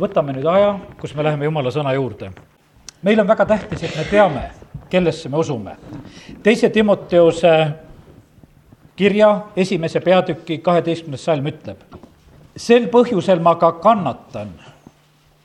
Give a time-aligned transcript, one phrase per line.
[0.00, 2.30] võtame nüüd aja, kus me läheme jumala sõna juurde.
[3.02, 4.50] meil on väga tähtis, et me teame,
[4.90, 5.76] kellesse me usume.
[6.42, 7.72] teise Timoteuse
[8.96, 11.76] kirja esimese peatüki kaheteistkümnes salm ütleb.
[12.56, 14.48] sel põhjusel ma ka kannatan,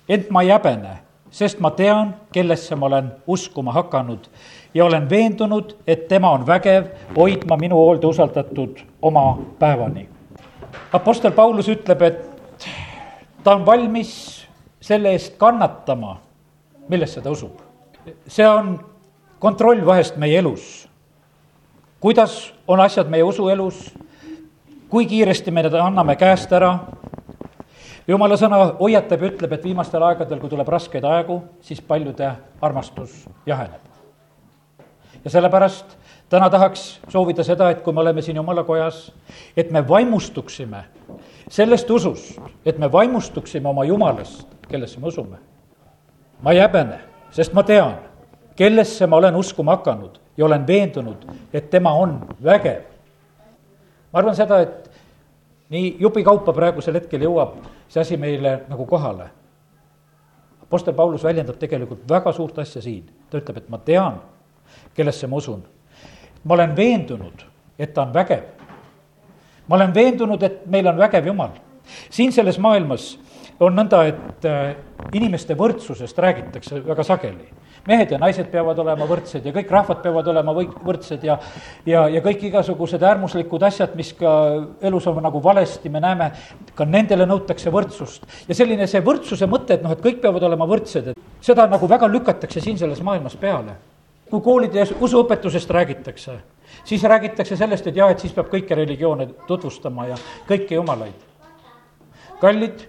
[0.09, 0.97] ent ma ei häbene,
[1.31, 4.29] sest ma tean, kellesse ma olen uskuma hakanud
[4.73, 6.85] ja olen veendunud, et tema on vägev
[7.15, 10.09] hoidma minu hoolde usaldatud oma päevani.
[10.93, 12.67] Apostel Paulus ütleb, et
[13.43, 14.44] ta on valmis
[14.85, 16.19] selle eest kannatama,
[16.89, 17.61] millesse ta usub.
[18.27, 18.77] see on
[19.39, 20.87] kontroll vahest meie elus.
[21.99, 23.93] kuidas on asjad meie usuelus,
[24.89, 26.79] kui kiiresti me need anname käest ära.
[28.07, 32.31] jumala sõna hoiatab ja ütleb, et viimastel aegadel, kui tuleb raskeid aegu, siis paljude
[32.61, 33.81] armastus jaheneb.
[35.23, 35.97] ja sellepärast
[36.29, 39.11] täna tahaks soovida seda, et kui me oleme siin jumala kojas,
[39.57, 40.83] et me vaimustuksime
[41.49, 45.37] sellest usust, et me vaimustuksime oma Jumalast, kellesse me usume.
[46.41, 46.99] ma ei häbene,
[47.31, 47.95] sest ma tean,
[48.55, 52.81] kellesse ma olen uskuma hakanud ja olen veendunud, et tema on vägev.
[54.13, 54.91] ma arvan seda, et
[55.69, 57.57] nii jupikaupa praegusel hetkel jõuab
[57.87, 59.29] see asi meile nagu kohale.
[60.63, 64.19] Apostel Paulus väljendab tegelikult väga suurt asja siin, ta ütleb, et ma tean,
[64.93, 65.63] kellesse ma usun.
[66.43, 67.45] ma olen veendunud,
[67.79, 68.55] et ta on vägev
[69.67, 71.49] ma olen veendunud, et meil on vägev Jumal.
[72.09, 73.19] siin selles maailmas
[73.59, 74.73] on nõnda, et äh,
[75.15, 77.51] inimeste võrdsusest räägitakse väga sageli.
[77.85, 81.35] mehed ja naised peavad olema võrdsed ja kõik rahvad peavad olema või-, võrdsed ja
[81.85, 84.31] ja, ja kõik igasugused äärmuslikud asjad, mis ka
[84.81, 86.31] elus on nagu valesti, me näeme,
[86.75, 88.25] ka nendele nõutakse võrdsust.
[88.47, 91.87] ja selline see võrdsuse mõte, et noh, et kõik peavad olema võrdsed, et seda nagu
[91.87, 93.77] väga lükatakse siin selles maailmas peale.
[94.29, 96.39] kui koolides usuõpetusest räägitakse
[96.83, 100.17] siis räägitakse sellest, et jah, et siis peab kõiki religioone tutvustama ja
[100.49, 101.23] kõiki jumalaid.
[102.41, 102.87] kallid,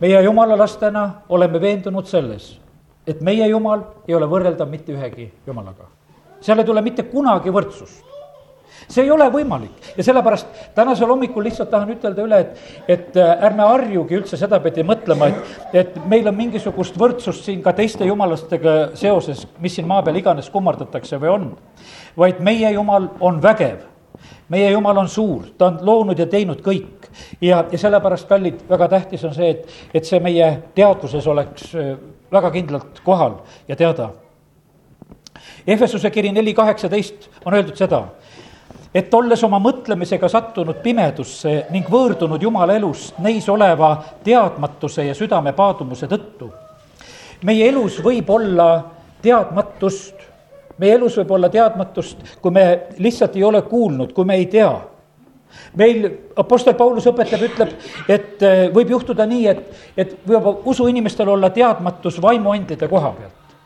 [0.00, 2.56] meie jumalalastena oleme veendunud selles,
[3.06, 5.88] et meie jumal ei ole võrreldav mitte ühegi jumalaga.
[6.40, 8.04] seal ei tule mitte kunagi võrdsust.
[8.88, 9.72] See ei ole võimalik.
[9.96, 14.84] Ja sellepärast tänasel hommikul lihtsalt tahan ütelda üle, et, et äh, ärme harjugi üldse sedapidi
[14.86, 20.04] mõtlema, et, et meil on mingisugust võrdsust siin ka teiste jumalastega seoses, mis siin maa
[20.06, 21.48] peal iganes kummardatakse või on.
[22.16, 23.80] vaid meie jumal on vägev.
[24.48, 26.95] Meie jumal on suur, ta on loonud ja teinud kõik
[27.40, 31.96] ja, ja sellepärast, kallid, väga tähtis on see, et, et see meie teadvuses oleks äh,
[32.32, 34.10] väga kindlalt kohal ja teada.
[35.66, 38.06] Efesuse kiri neli kaheksateist on öeldud seda
[38.96, 43.90] et olles oma mõtlemisega sattunud pimedusse ning võõrdunud Jumala elust neis oleva
[44.24, 46.50] teadmatuse ja südame paadumuse tõttu.
[47.44, 48.84] meie elus võib olla
[49.22, 50.14] teadmatust,
[50.78, 52.64] meie elus võib olla teadmatust, kui me
[52.98, 54.72] lihtsalt ei ole kuulnud, kui me ei tea
[55.76, 57.74] meil Apostel Paulus õpetab, ütleb,
[58.08, 63.58] et eh, võib juhtuda nii, et, et võib usuinimestel olla teadmatus vaimuandide koha pealt.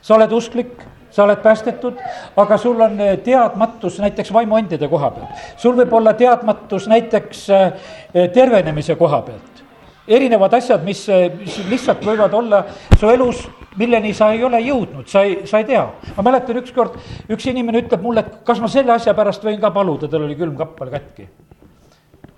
[0.00, 0.72] sa oled usklik,
[1.10, 1.98] sa oled päästetud,
[2.36, 5.44] aga sul on eh, teadmatus näiteks vaimuandide koha pealt.
[5.56, 7.92] sul võib olla teadmatus näiteks eh,
[8.34, 9.64] tervenemise koha pealt.
[10.08, 11.06] erinevad asjad, mis,
[11.38, 12.64] mis lihtsalt võivad olla
[12.98, 15.84] su elus, milleni sa ei ole jõudnud, sa ei, sa ei tea.
[16.16, 16.96] ma mäletan ükskord,
[17.32, 20.38] üks inimene ütleb mulle, et kas ma selle asja pärast võin ka paluda, tal oli
[20.38, 21.28] külmkapp veel katki.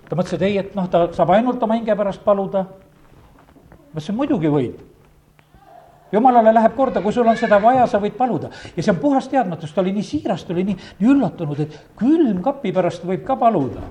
[0.09, 2.65] ta mõtles, et ei, et noh, ta saab ainult oma hinge pärast paluda.
[2.69, 4.85] ma ütlesin, muidugi võid
[6.11, 8.49] jumalale läheb korda, kui sul on seda vaja, sa võid paluda.
[8.75, 11.77] ja see on puhas teadmatus, ta oli nii siiras, ta oli nii, nii üllatunud, et
[11.99, 13.83] külmkapi pärast võib ka paluda.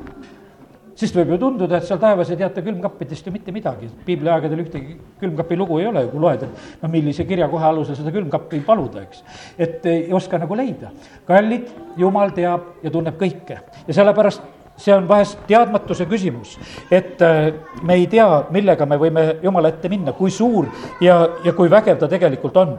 [0.99, 4.97] Sest võib ju tunduda, et seal taevas ei teata külmkappidest ju mitte midagi, piibliaegadel ühtegi
[5.21, 9.05] külmkapi lugu ei ole ju, kui loed, et no millise kirjakoha alusel seda külmkappi paluda,
[9.07, 9.23] eks.
[9.59, 10.91] et ei oska nagu leida.
[11.29, 14.43] kallid, jumal teab ja tunneb kõike ja sellepärast
[14.79, 16.55] see on vahest teadmatuse küsimus,
[16.91, 17.51] et äh,
[17.83, 20.69] me ei tea, millega me võime Jumala ette minna, kui suur
[21.03, 22.79] ja, ja kui vägev ta tegelikult on.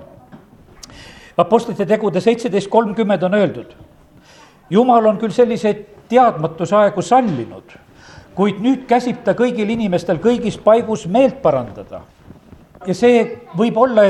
[1.39, 3.75] Apostlite tegude seitseteist kolmkümmend on öeldud,
[4.69, 7.71] Jumal on küll selliseid teadmatuse aegu sallinud,
[8.35, 12.01] kuid nüüd käsib ta kõigil inimestel kõigis paigus meelt parandada.
[12.87, 14.09] ja see võib olla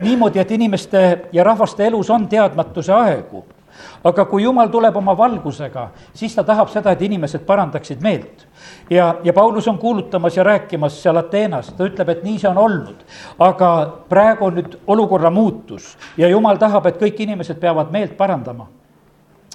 [0.00, 3.44] niimoodi, et inimeste ja rahvaste elus on teadmatuse aegu
[4.04, 8.46] aga kui jumal tuleb oma valgusega, siis ta tahab seda, et inimesed parandaksid meelt.
[8.90, 12.58] ja, ja Paulus on kuulutamas ja rääkimas seal Ateenas, ta ütleb, et nii see on
[12.58, 13.04] olnud.
[13.38, 13.70] aga
[14.08, 18.66] praegu on nüüd olukorra muutus ja jumal tahab, et kõik inimesed peavad meelt parandama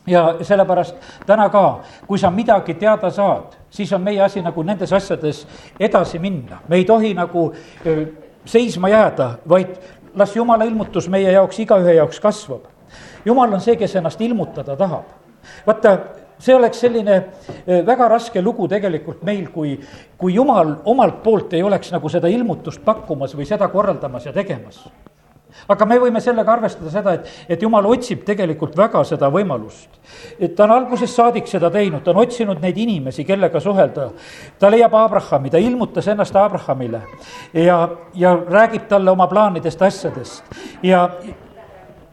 [0.08, 4.94] ja sellepärast täna ka, kui sa midagi teada saad, siis on meie asi nagu nendes
[4.94, 5.46] asjades
[5.80, 7.52] edasi minna, me ei tohi nagu
[8.46, 9.76] seisma jääda, vaid
[10.16, 12.70] las jumala ilmutus meie jaoks, igaühe jaoks kasvab.
[13.26, 15.10] Jumal on see, kes ennast ilmutada tahab.
[15.66, 15.98] vaata,
[16.40, 17.18] see oleks selline
[17.86, 19.80] väga raske lugu tegelikult meil, kui,
[20.18, 24.86] kui jumal omalt poolt ei oleks nagu seda ilmutust pakkumas või seda korraldamas ja tegemas
[25.68, 30.00] aga me võime sellega arvestada seda, et, et jumal otsib tegelikult väga seda võimalust.
[30.40, 34.10] et ta on algusest saadik seda teinud, ta on otsinud neid inimesi, kellega suhelda.
[34.60, 37.02] ta leiab Abrahami, ta ilmutas ennast Abrahamile
[37.54, 40.44] ja, ja räägib talle oma plaanidest, asjadest
[40.84, 41.10] ja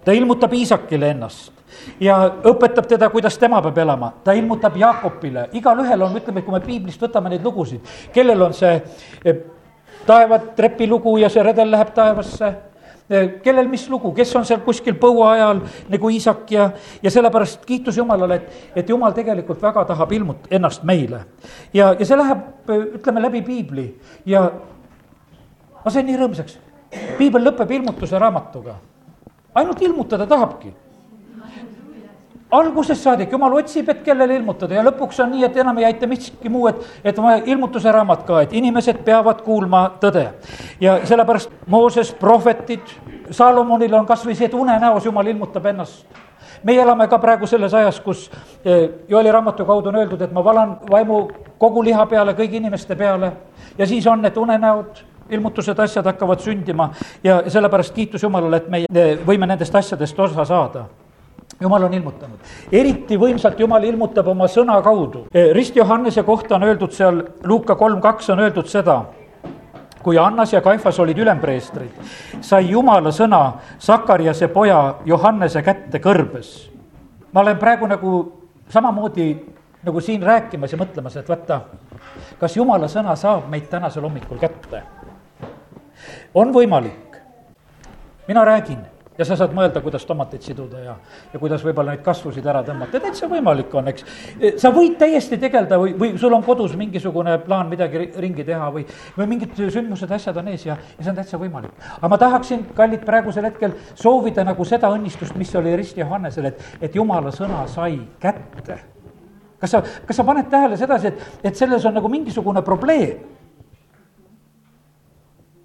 [0.04, 1.52] ta ilmutab Iisakile ennast
[2.00, 6.60] ja õpetab teda, kuidas tema peab elama, ta ilmutab Jaakopile, igalühel on, ütleme, kui me
[6.64, 7.80] piiblist võtame neid lugusid,
[8.14, 8.74] kellel on see
[9.24, 9.40] eh,
[10.06, 12.52] taevatrepi lugu ja see redel läheb taevasse
[13.44, 15.62] kellel mis lugu, kes on seal kuskil põua ajal
[15.93, 16.69] nagu Iisak ja,
[17.03, 21.25] ja sellepärast kiitus Jumalale, et, et Jumal tegelikult väga tahab ilmut-, ennast meile.
[21.75, 22.47] ja, ja see läheb,
[22.99, 23.88] ütleme, läbi piibli
[24.26, 24.47] ja
[25.85, 26.59] ma sain nii rõõmsaks.
[27.19, 28.76] piibel lõpeb ilmutuse raamatuga.
[29.55, 30.75] ainult ilmutada tahabki
[32.52, 36.06] algusest saadik jumal otsib, et kellele ilmutada ja lõpuks on nii, et enam ei aita
[36.08, 40.26] miski muu, et, et on vaja ilmutuse raamat ka, et inimesed peavad kuulma tõde.
[40.81, 42.93] ja sellepärast Mooses, prohvetid,
[43.31, 46.04] Saalomonil on kasvõi see, et unenäos jumal ilmutab ennast.
[46.62, 48.26] Meie elame ka praegu selles ajas, kus
[48.64, 51.22] eh, Joeli raamatu kaudu on öeldud, et ma valan vaimu
[51.58, 53.32] kogu liha peale, kõigi inimeste peale.
[53.78, 55.00] Ja siis on need unenäod
[55.32, 56.90] ilmutused, asjad hakkavad sündima.
[57.25, 60.84] Ja sellepärast kiitus Jumalale, et meie eh, võime nendest asjadest osa saada
[61.62, 65.26] jumal on ilmutanud, eriti võimsalt Jumal ilmutab oma sõna kaudu.
[65.53, 69.03] Rist Johannese kohta on öeldud seal, Luuka kolm kaks on öeldud seda,
[70.03, 71.97] kui Annas ja Kaifas olid ülempreestrid,
[72.41, 73.43] sai Jumala sõna
[73.79, 76.70] Sakariase poja Johannese kätte kõrbes.
[77.32, 78.32] ma olen praegu nagu
[78.69, 79.37] samamoodi
[79.82, 81.61] nagu siin rääkimas ja mõtlemas, et vaata,
[82.38, 84.82] kas Jumala sõna saab meid tänasel hommikul kätte?
[86.35, 87.17] on võimalik.
[88.29, 90.94] mina räägin ja sa saad mõelda, kuidas tomateid siduda ja,
[91.32, 94.06] ja kuidas võib-olla neid kasvusid ära tõmmata, täitsa võimalik on, eks.
[94.61, 98.87] sa võid täiesti tegeleda või, või sul on kodus mingisugune plaan midagi ringi teha või,
[99.19, 101.75] või mingid sündmused, asjad on ees ja, ja see on täitsa võimalik.
[101.99, 106.64] aga ma tahaksin, kallid, praegusel hetkel soovida nagu seda õnnistust, mis oli Rist Johannesel, et,
[106.81, 108.81] et jumala sõna sai kätte.
[109.61, 113.41] kas sa, kas sa paned tähele sedasi, et, et selles on nagu mingisugune probleem?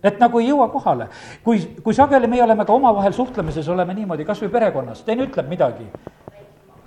[0.08, 1.10] Et nagu ei jõua kohale.
[1.44, 5.50] kui, kui sageli meie oleme ka omavahel suhtlemises, oleme niimoodi, kas või perekonnas, teine ütleb
[5.50, 5.88] midagi.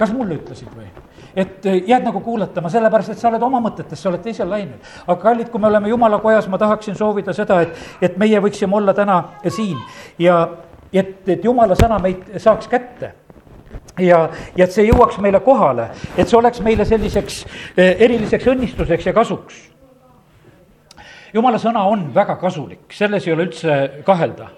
[0.01, 0.89] kas mulle ütlesid või?
[1.37, 4.79] et eh, jääd nagu kuulatama, sellepärast et sa oled oma mõtetes, sa oled teisel lainel.
[5.07, 8.77] aga kallid, kui me oleme jumala kojas, ma tahaksin soovida seda, et, et meie võiksime
[8.77, 9.79] olla täna siin
[10.19, 10.43] ja
[10.93, 13.15] et, et jumala sõna meid saaks kätte
[13.99, 14.25] ja,
[14.57, 17.45] ja et see jõuaks meile kohale, et see oleks meile selliseks
[17.77, 19.70] eh, eriliseks õnnistuseks ja kasuks
[21.35, 24.51] jumala sõna on väga kasulik, selles ei ole üldse kahelda.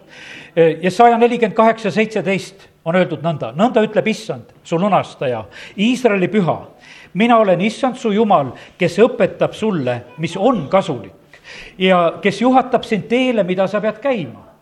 [0.83, 5.45] Jesaja nelikümmend kaheksa, seitseteist on öeldud nõnda, nõnda ütleb issand, su lunastaja,
[5.79, 6.59] Iisraeli püha.
[7.15, 11.13] mina olen issand su jumal, kes õpetab sulle, mis on kasulik
[11.79, 14.53] ja kes juhatab sind teele, mida sa pead käima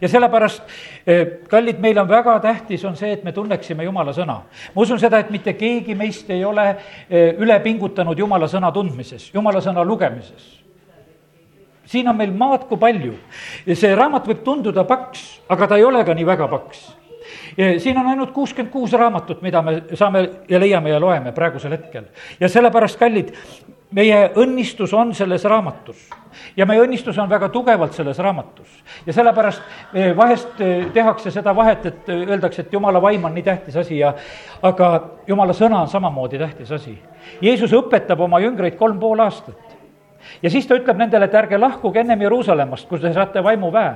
[0.00, 0.62] ja sellepärast,
[1.06, 4.40] eh, kallid, meil on väga tähtis, on see, et me tunneksime Jumala sõna.
[4.74, 6.76] ma usun seda, et mitte keegi meist ei ole
[7.10, 10.67] eh, üle pingutanud Jumala sõna tundmises, Jumala sõna lugemises
[11.88, 13.14] siin on meil maad kui palju.
[13.74, 16.84] see raamat võib tunduda paks, aga ta ei ole ka nii väga paks.
[17.78, 22.04] siin on ainult kuuskümmend kuus raamatut, mida me saame ja leiame ja loeme praegusel hetkel.
[22.40, 23.32] ja sellepärast, kallid,
[23.90, 26.08] meie õnnistus on selles raamatus
[26.56, 28.68] ja meie õnnistus on väga tugevalt selles raamatus.
[29.06, 29.62] ja sellepärast
[29.94, 33.76] eh, vahest eh, tehakse seda vahet, et eh, öeldakse, et jumala vaim on nii tähtis
[33.76, 34.12] asi ja
[34.62, 34.90] aga
[35.26, 36.98] jumala sõna on samamoodi tähtis asi.
[37.40, 39.67] Jeesus õpetab oma jüngreid kolm pool aastat
[40.42, 43.94] ja siis ta ütleb nendele, et ärge lahkuge ennem Jeruusalemmast, kus te saate vaimuväe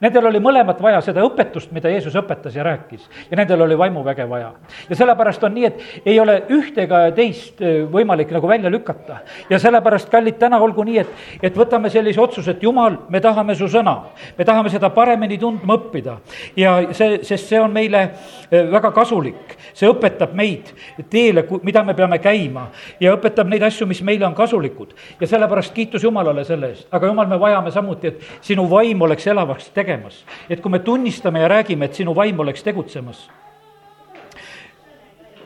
[0.00, 4.28] Nendel oli mõlemat vaja, seda õpetust, mida Jeesus õpetas ja rääkis ja nendel oli vaimuväge
[4.30, 4.52] vaja.
[4.88, 9.18] ja sellepärast on nii, et ei ole ühte ega teist äh, võimalik nagu välja lükata.
[9.50, 11.08] ja sellepärast, kallid, täna olgu nii, et,
[11.42, 13.96] et võtame sellise otsuse, et jumal, me tahame su sõna.
[14.38, 16.18] me tahame seda paremini tundma õppida
[16.56, 19.56] ja see, sest see on meile äh, väga kasulik.
[19.72, 20.70] see õpetab meid
[21.10, 22.68] teele, mida me peame käima
[23.00, 24.94] ja õpetab neid asju, mis meile on kasulikud.
[25.20, 29.26] ja sellepärast kiitus Jumalale selle eest, aga Jumal, me vajame samuti, et sinu vaim oleks
[29.26, 30.24] elavaks tegemas tegemas.
[30.50, 33.30] et kui me tunnistame ja räägime, et sinu vaim oleks tegutsemas.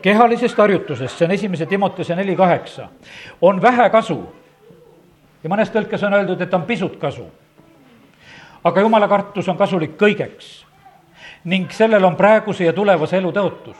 [0.02, 2.88] kehalisest harjutusest, see on esimese Timotuse neli kaheksa,
[3.40, 4.34] on vähe kasu.
[5.44, 7.26] ja mõnes tõlkes on öeldud, et on pisut kasu.
[8.64, 10.64] aga jumala kartus on kasulik kõigeks.
[11.44, 13.76] ning sellel on praeguse ja tulevase elu tõotus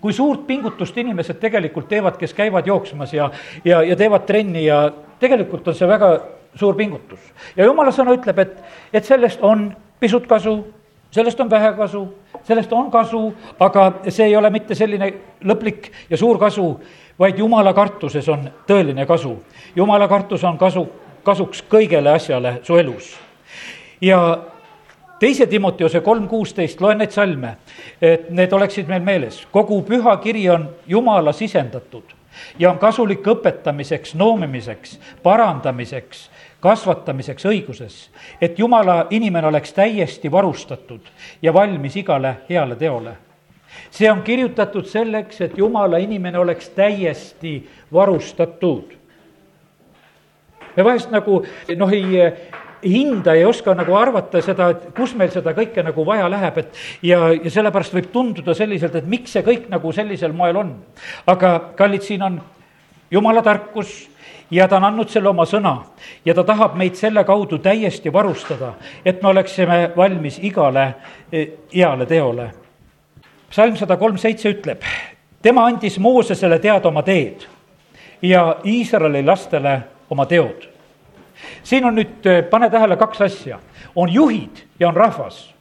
[0.00, 3.30] kui suurt pingutust inimesed tegelikult teevad, kes käivad jooksmas ja,
[3.64, 7.20] ja, ja teevad trenni ja tegelikult on see väga suur pingutus.
[7.56, 8.58] ja jumala sõna ütleb, et,
[8.92, 10.58] et sellest on pisut kasu
[11.10, 15.12] sellest on vähe kasu, sellest on kasu, aga see ei ole mitte selline
[15.44, 16.68] lõplik ja suur kasu,
[17.18, 19.38] vaid jumala kartuses on tõeline kasu.
[19.76, 20.86] jumala kartus on kasu,
[21.24, 23.16] kasuks kõigele asjale su elus.
[24.00, 24.38] ja
[25.18, 27.56] teise Timoteuse kolm kuusteist, loen neid salme,
[28.00, 29.46] et need oleksid meil meeles.
[29.50, 32.17] kogu püha kiri on jumala sisendatud
[32.58, 36.30] ja on kasulik õpetamiseks, noomimiseks, parandamiseks,
[36.60, 37.96] kasvatamiseks õiguses,
[38.40, 41.10] et jumala inimene oleks täiesti varustatud
[41.42, 43.16] ja valmis igale heale teole.
[43.90, 48.94] see on kirjutatud selleks, et jumala inimene oleks täiesti varustatud.
[50.76, 51.44] me vahest nagu
[51.76, 52.04] noh, ei
[52.84, 56.82] hinda ei oska nagu arvata seda, et kus meil seda kõike nagu vaja läheb, et
[57.02, 60.76] ja, ja sellepärast võib tunduda selliselt, et miks see kõik nagu sellisel moel on.
[61.26, 62.40] aga kallid, siin on
[63.10, 64.08] jumala tarkus
[64.50, 65.74] ja ta on andnud selle oma sõna
[66.24, 70.94] ja ta tahab meid selle kaudu täiesti varustada, et me oleksime valmis igale
[71.32, 72.50] eh, heale teole.
[73.50, 74.82] psalm sada kolm seitse ütleb,
[75.42, 77.46] tema andis Moosesele teada oma teed
[78.22, 79.80] ja Iisraeli lastele
[80.10, 80.77] oma teod.
[81.62, 83.58] Siin on nüüd, eh, pane tähele, kaks asja,
[83.96, 85.54] on juhid ja on rahvas.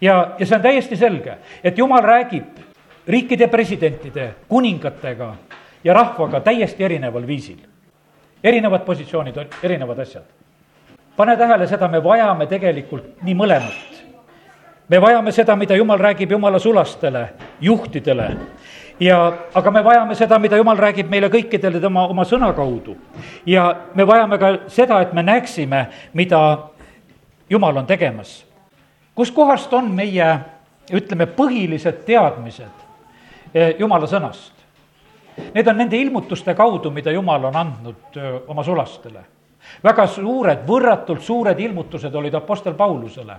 [0.00, 2.58] ja, ja see on täiesti selge, et jumal räägib
[3.08, 5.34] riikide presidentide, kuningatega
[5.84, 7.58] ja rahvaga täiesti erineval viisil
[8.44, 10.24] erinevad positsioonid, erinevad asjad.
[11.16, 14.02] pane tähele, seda me vajame tegelikult nii mõlemat.
[14.88, 17.28] me vajame seda, mida jumal räägib jumala sulastele,
[17.60, 18.36] juhtidele
[19.00, 22.96] ja, aga me vajame seda, mida jumal räägib meile kõikidele tema oma sõna kaudu.
[23.46, 26.58] ja me vajame ka seda, et me näeksime, mida
[27.50, 28.44] jumal on tegemas.
[29.14, 30.38] kuskohast on meie,
[30.92, 32.84] ütleme, põhilised teadmised
[33.54, 34.54] eh, jumala sõnast?
[35.54, 39.24] Need on nende ilmutuste kaudu, mida Jumal on andnud oma sulastele.
[39.84, 43.36] väga suured, võrratult suured ilmutused olid Apostel Paulusele.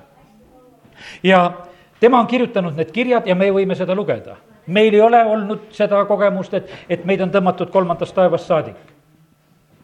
[1.24, 1.52] ja
[2.00, 4.36] tema on kirjutanud need kirjad ja me võime seda lugeda.
[4.68, 8.78] Meil ei ole olnud seda kogemust, et, et meid on tõmmatud kolmandast taevast saadik.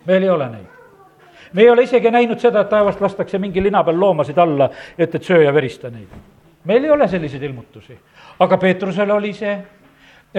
[0.05, 0.67] meil ei ole neid.
[1.53, 5.15] me ei ole isegi näinud seda, et taevast lastakse mingi lina peal loomasid alla, et,
[5.15, 6.07] et söö ja verista neid.
[6.63, 7.99] meil ei ole selliseid ilmutusi.
[8.39, 9.57] aga Peetrusel oli see,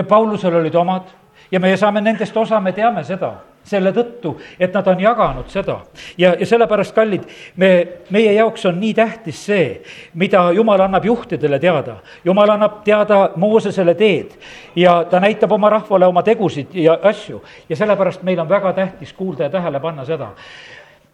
[0.09, 1.03] Paulusel olid omad
[1.51, 5.81] ja me saame nendest osa, me teame seda selle tõttu, et nad on jaganud seda.
[6.19, 7.25] ja, ja sellepärast, kallid,
[7.57, 7.71] me,
[8.11, 9.83] meie jaoks on nii tähtis see,
[10.15, 11.97] mida Jumal annab juhtidele teada.
[12.25, 14.35] Jumal annab teada Moosesele teed
[14.77, 17.43] ja ta näitab oma rahvale oma tegusid ja asju.
[17.69, 20.33] ja sellepärast meil on väga tähtis kuulda ja tähele panna seda.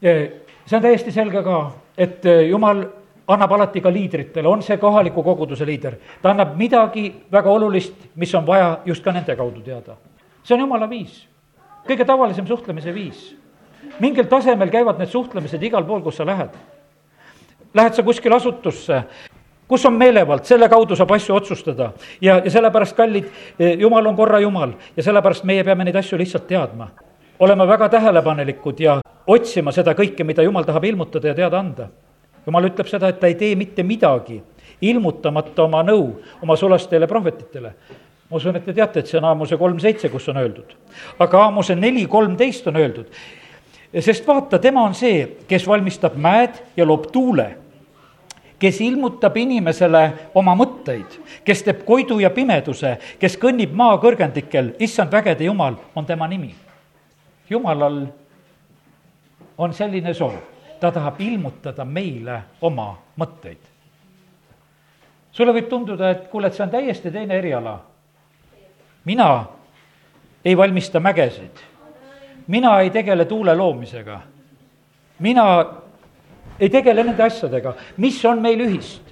[0.00, 2.84] see on täiesti selge ka, et Jumal
[3.28, 8.34] annab alati ka liidritele, on see kohaliku koguduse liider, ta annab midagi väga olulist, mis
[8.34, 9.96] on vaja just ka nende kaudu teada
[10.48, 11.26] see on jumala viis,
[11.88, 13.36] kõige tavalisem suhtlemise viis.
[14.00, 16.50] mingil tasemel käivad need suhtlemised igal pool, kus sa lähed.
[17.74, 19.02] Lähed sa kuskile asutusse,
[19.68, 23.28] kus on meelevald, selle kaudu saab asju otsustada ja, ja sellepärast, kallid,
[23.78, 26.88] jumal on korra jumal ja sellepärast meie peame neid asju lihtsalt teadma.
[27.38, 31.88] olema väga tähelepanelikud ja otsima seda kõike, mida jumal tahab ilmutada ja teada anda.
[32.46, 34.42] jumal ütleb seda, et ta ei tee mitte midagi
[34.80, 37.74] ilmutamata oma nõu oma sulastele prohvetitele
[38.30, 40.74] ma usun, et te teate, et see on Aamuse kolm seitse, kus on öeldud.
[41.18, 43.08] aga Aamuse neli kolmteist on öeldud,
[44.00, 47.48] sest vaata, tema on see, kes valmistab mäed ja loob tuule,
[48.58, 50.02] kes ilmutab inimesele
[50.34, 56.06] oma mõtteid, kes teeb koidu ja pimeduse, kes kõnnib maa kõrgendikel, issand vägede jumal on
[56.06, 56.54] tema nimi.
[57.50, 58.06] jumalal
[59.58, 60.36] on selline soov,
[60.80, 63.62] ta tahab ilmutada meile oma mõtteid.
[65.32, 67.78] sulle võib tunduda, et kuule, et see on täiesti teine eriala
[69.08, 69.46] mina
[70.44, 71.64] ei valmista mägesid.
[72.46, 74.20] mina ei tegele tuule loomisega.
[75.18, 75.66] mina
[76.60, 79.08] ei tegele nende asjadega, mis on meil ühist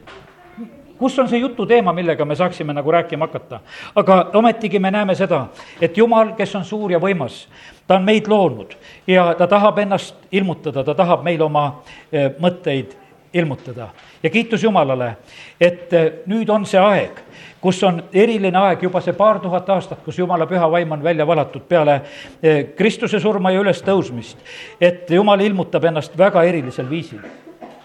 [0.99, 3.61] kus on see jututeema, millega me saaksime nagu rääkima hakata?
[3.95, 5.47] aga ometigi me näeme seda,
[5.81, 7.47] et Jumal, kes on suur ja võimas,
[7.87, 8.77] ta on meid loonud
[9.07, 11.67] ja ta tahab ennast ilmutada, ta tahab meil oma
[12.13, 12.97] eh, mõtteid
[13.35, 13.89] ilmutada.
[14.23, 15.17] ja kiitus Jumalale,
[15.61, 17.21] et eh, nüüd on see aeg,
[17.61, 21.27] kus on eriline aeg, juba see paar tuhat aastat, kus Jumala püha vaim on välja
[21.27, 22.01] valatud peale
[22.43, 24.39] eh, Kristuse surma ja ülestõusmist.
[24.81, 27.21] et Jumal ilmutab ennast väga erilisel viisil.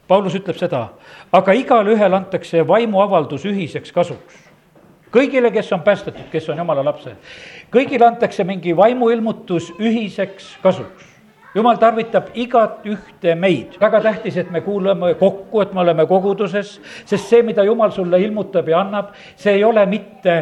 [0.07, 0.87] Paulus ütleb seda,
[1.31, 4.47] aga igalühel antakse vaimuavaldus ühiseks kasuks
[5.11, 7.15] kõigile, kes on päästetud, kes on jumala lapsed,
[7.71, 11.10] kõigile antakse mingi vaimuilmutus ühiseks kasuks
[11.55, 13.77] jumal tarvitab igat ühte meid.
[13.79, 18.19] väga tähtis, et me kuulame kokku, et me oleme koguduses, sest see, mida jumal sulle
[18.21, 20.37] ilmutab ja annab, see ei ole mitte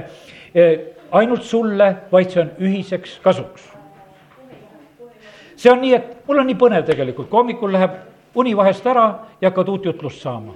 [0.54, 0.80] eh,
[1.12, 3.70] ainult sulle, vaid see on ühiseks kasuks.
[5.56, 7.98] see on nii, et mul on nii põnev tegelikult, kui hommikul läheb
[8.36, 9.08] uni vahest ära
[9.42, 10.54] ja hakkad uut jutlust saama.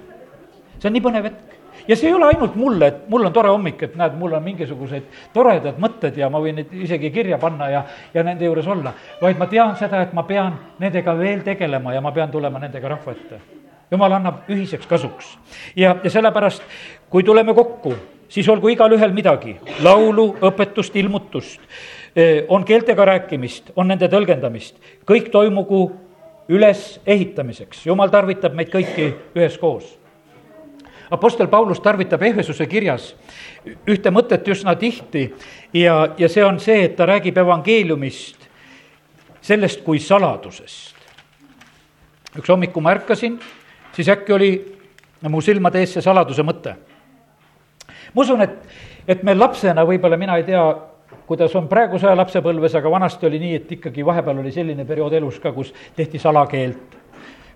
[0.78, 1.53] see on nii põnev hetk
[1.88, 4.42] ja see ei ole ainult mulle, et mul on tore hommik, et näed, mul on
[4.44, 7.82] mingisuguseid toredad mõtted ja ma võin neid isegi kirja panna ja,
[8.14, 12.02] ja nende juures olla, vaid ma tean seda, et ma pean nendega veel tegelema ja
[12.04, 13.40] ma pean tulema nendega rahva ette.
[13.90, 15.36] jumal annab ühiseks kasuks.
[15.76, 16.62] Ja, ja sellepärast,
[17.10, 17.94] kui tuleme kokku,
[18.28, 21.60] siis olgu igalühel midagi, laulu, õpetust, ilmutust,
[22.48, 25.84] on keeltega rääkimist, on nende tõlgendamist, kõik toimugu
[26.48, 30.03] ülesehitamiseks, jumal tarvitab meid kõiki üheskoos
[31.14, 33.12] Apostel Paulus tarvitab Ehvesuse kirjas
[33.86, 35.28] ühte mõtet üsna tihti
[35.72, 38.48] ja, ja see on see, et ta räägib evangeeliumist,
[39.44, 40.94] sellest kui saladusest.
[42.34, 43.38] üks hommik, kui ma ärkasin,
[43.94, 44.50] siis äkki oli
[45.28, 46.74] mu silmade ees see saladuse mõte.
[48.14, 48.58] ma usun, et,
[49.08, 50.64] et me lapsena võib-olla, mina ei tea,
[51.26, 55.12] kuidas on praeguse aja lapsepõlves, aga vanasti oli nii, et ikkagi vahepeal oli selline periood
[55.12, 57.03] elus ka, kus tehti salakeelt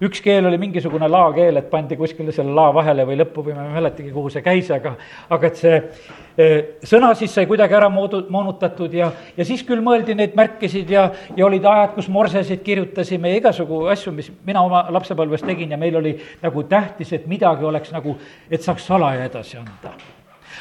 [0.05, 3.67] üks keel oli mingisugune laakeel, et pandi kuskile selle laa vahele või lõppu või ma
[3.67, 4.95] ei mäletagi, kuhu see käis, aga,
[5.35, 6.49] aga et see e,
[6.91, 11.09] sõna siis sai kuidagi ära moodu-, moonutatud ja, ja siis küll mõeldi neid märkisid ja,
[11.37, 15.81] ja olid ajad, kus morsesid kirjutasime ja igasugu asju, mis mina oma lapsepõlves tegin ja
[15.81, 16.15] meil oli
[16.45, 18.19] nagu tähtis, et midagi oleks nagu,
[18.51, 19.97] et saaks salaja edasi anda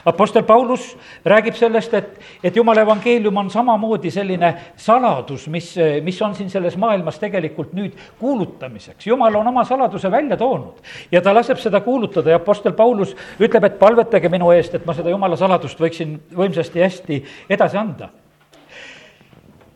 [0.08, 5.74] Apostel Paulus räägib sellest, et, et jumala evangeelium on samamoodi selline saladus, mis,
[6.04, 9.08] mis on siin selles maailmas tegelikult nüüd kuulutamiseks.
[9.08, 10.80] jumal on oma saladuse välja toonud
[11.12, 14.96] ja ta laseb seda kuulutada ja Apostel Paulus ütleb, et palvetage minu eest, et ma
[14.96, 18.10] seda jumala saladust võiksin võimsasti hästi edasi anda.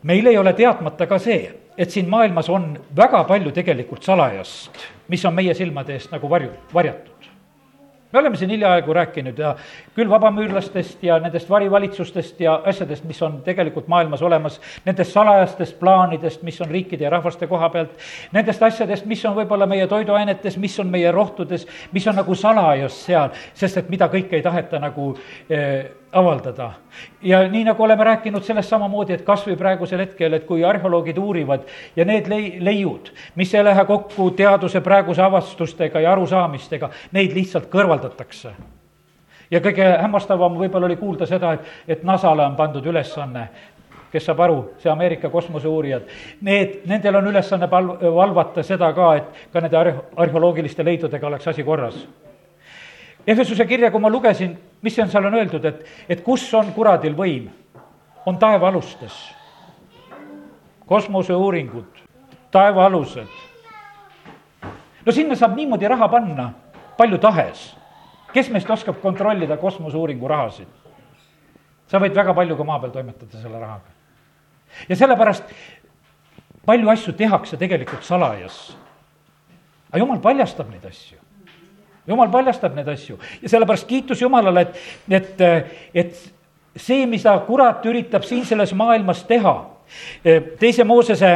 [0.02, 5.24] meil ei ole teadmata ka see, et siin maailmas on väga palju tegelikult salajast, mis
[5.24, 7.31] on meie silmade eest nagu varju, varjatud
[8.12, 9.54] me oleme siin hiljaaegu rääkinud ja
[9.96, 16.42] küll vabamüürlastest ja nendest varivalitsustest ja asjadest, mis on tegelikult maailmas olemas, nendest salajastest plaanidest,
[16.42, 17.96] mis on riikide ja rahvaste koha pealt,
[18.32, 23.04] nendest asjadest, mis on võib-olla meie toiduainetes, mis on meie rohtudes, mis on nagu salajas
[23.06, 25.12] seal, sest et mida kõike ei taheta nagu
[25.48, 26.70] eh, avaldada.
[27.22, 31.18] ja nii, nagu oleme rääkinud sellest samamoodi, et kas või praegusel hetkel, et kui arheoloogid
[31.18, 31.66] uurivad
[31.96, 37.70] ja need lei-, leiud, mis ei lähe kokku teaduse praeguse avastustega ja arusaamistega, neid lihtsalt
[37.72, 38.52] kõrvaldatakse.
[39.50, 43.48] ja kõige hämmastavam võib-olla oli kuulda seda, et, et NASA-le on pandud ülesanne
[44.12, 46.02] kes saab aru, see Ameerika kosmoseuurijad,
[46.44, 51.48] need, nendel on ülesanne pal-, valvata seda ka, et ka nende arhe-, arheoloogiliste leidudega oleks
[51.48, 51.96] asi korras
[53.26, 57.14] Efesuse kirja, kui ma lugesin, mis seal, seal on öeldud, et, et kus on kuradil
[57.16, 57.48] võim,
[58.26, 59.14] on taevaalustes.
[60.86, 62.02] kosmoseuuringud,
[62.50, 63.38] taevaalused.
[65.06, 66.50] no sinna saab niimoodi raha panna,
[66.98, 67.76] palju tahes.
[68.32, 70.68] kes meist oskab kontrollida kosmoseuuringu rahasid?
[71.86, 73.90] sa võid väga palju ka maa peal toimetada selle rahaga.
[74.88, 75.44] ja sellepärast
[76.66, 78.76] palju asju tehakse tegelikult salajas.
[79.90, 81.21] aga jumal paljastab neid asju
[82.06, 84.78] jumal paljastab neid asju ja sellepärast kiitus Jumalale, et,
[85.10, 85.42] et,
[85.94, 86.14] et
[86.76, 89.54] see, mida kurat üritab siin selles maailmas teha,
[90.60, 91.32] teise Moosese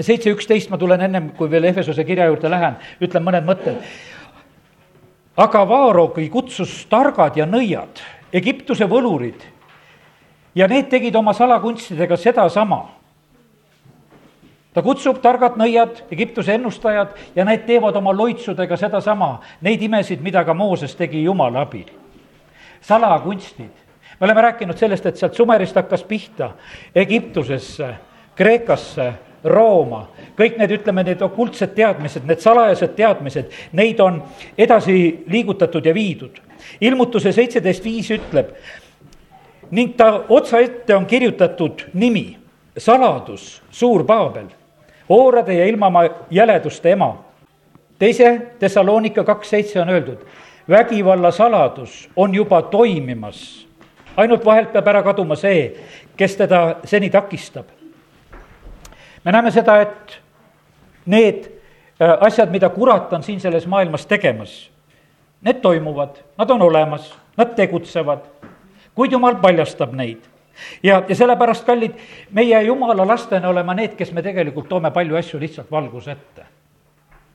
[0.00, 3.80] seitse üksteist, ma tulen ennem, kui veel Efesose kirja juurde lähen, ütlen mõned mõtted.
[5.38, 9.40] aga Vaarogi kutsus targad ja nõiad, Egiptuse võlurid
[10.54, 12.97] ja need tegid oma salakunstidega sedasama
[14.74, 20.44] ta kutsub targad nõiad, Egiptuse ennustajad ja need teevad oma loitsudega sedasama, neid imesid, mida
[20.44, 21.88] ka Mooses tegi Jumala abil.
[22.80, 23.72] salakunstid,
[24.20, 26.50] me oleme rääkinud sellest, et sealt Sumerist hakkas pihta
[26.94, 27.94] Egiptusesse,
[28.36, 29.12] Kreekasse,
[29.44, 34.22] Rooma, kõik need, ütleme, need okultsed teadmised, need salajased teadmised, neid on
[34.58, 36.40] edasi liigutatud ja viidud.
[36.80, 38.50] ilmutuse seitseteist viis ütleb
[39.70, 42.36] ning ta otsaette on kirjutatud nimi,
[42.78, 44.57] saladus, suur Paabel
[45.08, 47.24] oorade ja ilmamaa jäleduste ema.
[47.98, 50.18] teise Thessalonika kaks seitse on öeldud,
[50.68, 53.68] vägivalla saladus on juba toimimas.
[54.16, 55.76] ainult vahelt peab ära kaduma see,
[56.16, 57.66] kes teda seni takistab.
[59.24, 60.20] me näeme seda, et
[61.06, 61.44] need
[62.02, 64.70] äh, asjad, mida kurat on siin selles maailmas tegemas,
[65.40, 68.18] need toimuvad, nad on olemas, nad tegutsevad,
[68.94, 70.37] kuid jumal paljastab neid
[70.82, 71.96] ja, ja sellepärast, kallid,
[72.30, 76.46] meie jumala lastena oleme need, kes me tegelikult toome palju asju lihtsalt valguse ette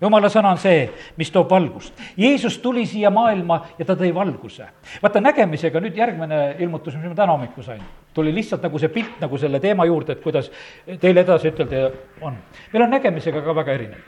[0.03, 0.87] jumala sõna on see,
[1.19, 1.93] mis toob valgust.
[2.19, 4.67] Jeesus tuli siia maailma ja ta tõi valguse.
[5.01, 7.81] vaata, nägemisega nüüd järgmine ilmutus, mis ma täna hommikul sain,
[8.13, 10.51] tuli lihtsalt nagu see pilt nagu selle teema juurde, et kuidas
[10.99, 12.37] teile edasi ütelda on.
[12.73, 13.99] meil on nägemisega ka väga erinev.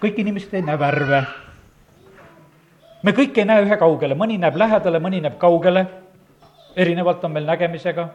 [0.00, 1.24] kõik inimesed ei näe värve.
[3.02, 5.86] me kõik ei näe ühekaugele, mõni näeb lähedale, mõni näeb kaugele
[6.76, 8.08] erinevalt on meil nägemisega.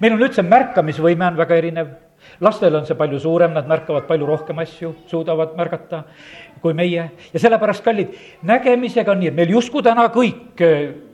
[0.00, 1.88] meil on üldse märkamisvõime on väga erinev.
[2.40, 6.04] lastel on see palju suurem, nad märkavad palju rohkem asju, suudavad märgata
[6.62, 10.62] kui meie ja sellepärast, kallid, nägemisega on nii, et meil justkui täna kõik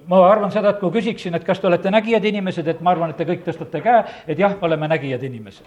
[0.09, 3.13] ma arvan seda, et kui küsiksin, et kas te olete nägijad inimesed, et ma arvan,
[3.13, 5.67] et te kõik tõstate käe, et jah, me oleme nägijad inimesed.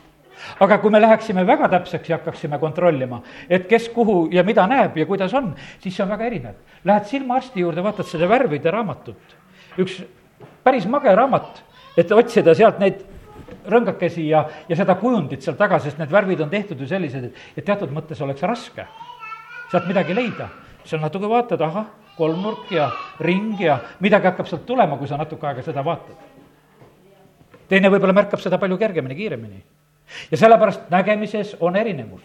[0.59, 4.97] aga kui me läheksime väga täpseks ja hakkaksime kontrollima, et kes kuhu ja mida näeb
[4.97, 6.55] ja kuidas on, siis see on väga erinev.
[6.83, 9.35] Lähed silmaarsti juurde, vaatad seda värvide raamatut,
[9.77, 9.99] üks
[10.63, 11.63] päris mage raamat,
[11.97, 13.01] et otsida sealt neid
[13.69, 17.41] rõngakesi ja, ja seda kujundit seal taga, sest need värvid on tehtud ju sellised, et,
[17.57, 18.87] et teatud mõttes oleks raske
[19.71, 20.49] sealt midagi leida.
[20.83, 21.85] seal natuke vaatad, ahah,
[22.17, 22.89] kolmnurk ja
[23.21, 26.17] ring ja midagi hakkab sealt tulema, kui sa natuke aega seda vaatad.
[27.69, 29.63] teine võib-olla märkab seda palju kergemini, kiiremini.
[30.31, 32.23] ja sellepärast nägemises on erinevus.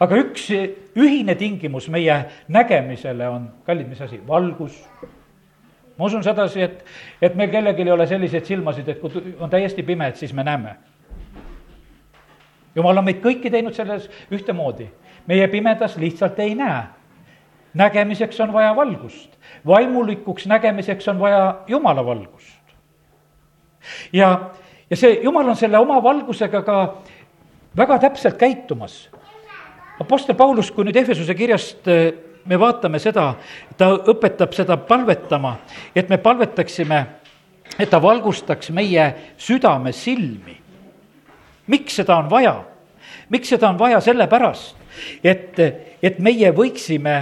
[0.00, 0.50] aga üks
[0.96, 4.84] ühine tingimus meie nägemisele on, kallid, mis asi, valgus
[5.98, 6.84] ma usun sedasi, et,
[7.22, 10.44] et meil kellelgi ei ole selliseid silmasid, et kui on täiesti pime, et siis me
[10.44, 10.76] näeme.
[12.74, 14.90] jumal on meid kõiki teinud selles ühtemoodi
[15.26, 16.82] meie pimedas lihtsalt ei näe.
[17.74, 19.30] nägemiseks on vaja valgust,
[19.66, 22.62] vaimulikuks nägemiseks on vaja jumala valgust.
[24.12, 24.50] ja,
[24.90, 27.02] ja see jumal on selle oma valgusega ka
[27.76, 29.10] väga täpselt käitumas.
[30.00, 32.12] Apostel Paulus, kui nüüd Ehvesuse kirjast eh,
[32.46, 33.34] me vaatame seda,
[33.76, 35.56] ta õpetab seda palvetama,
[35.94, 37.00] et me palvetaksime,
[37.78, 40.56] et ta valgustaks meie südame silmi.
[41.66, 42.64] miks seda on vaja?
[43.28, 44.76] miks seda on vaja, sellepärast,
[45.24, 45.58] et,
[46.02, 47.18] et meie võiksime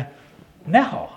[0.66, 1.14] näha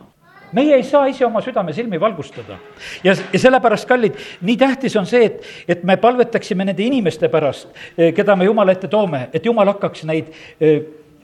[0.52, 2.58] meie ei saa ise oma südame silmi valgustada.
[3.04, 7.68] ja, ja sellepärast, kallid, nii tähtis on see, et, et me palvetaksime nende inimeste pärast,
[7.98, 10.80] eh, keda me Jumala ette toome, et Jumal hakkaks neid eh,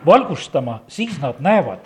[0.05, 1.79] valgustama, siis nad näevad.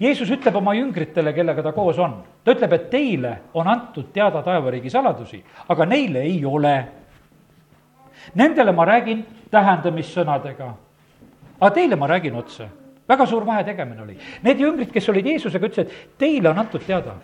[0.00, 4.42] Jeesus ütleb oma jüngritele, kellega ta koos on, ta ütleb, et teile on antud teada
[4.44, 6.76] taevariigi saladusi, aga neile ei ole.
[8.34, 10.68] Nendele ma räägin tähendamissõnadega,
[11.60, 12.68] aga teile ma räägin otse
[13.08, 14.16] väga suur vahetegemine oli.
[14.42, 17.16] Need jüngrid, kes olid Jeesusega, ütlesid, teile on antud teada.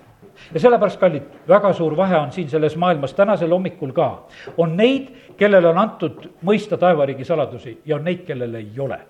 [0.55, 4.27] ja sellepärast, kallid, väga suur vahe on siin selles maailmas tänasel hommikul ka.
[4.57, 9.01] on neid, kellele on antud mõista taevariigi saladusi ja on neid, kellel ei ole.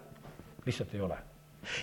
[0.66, 1.27] lihtsalt ei ole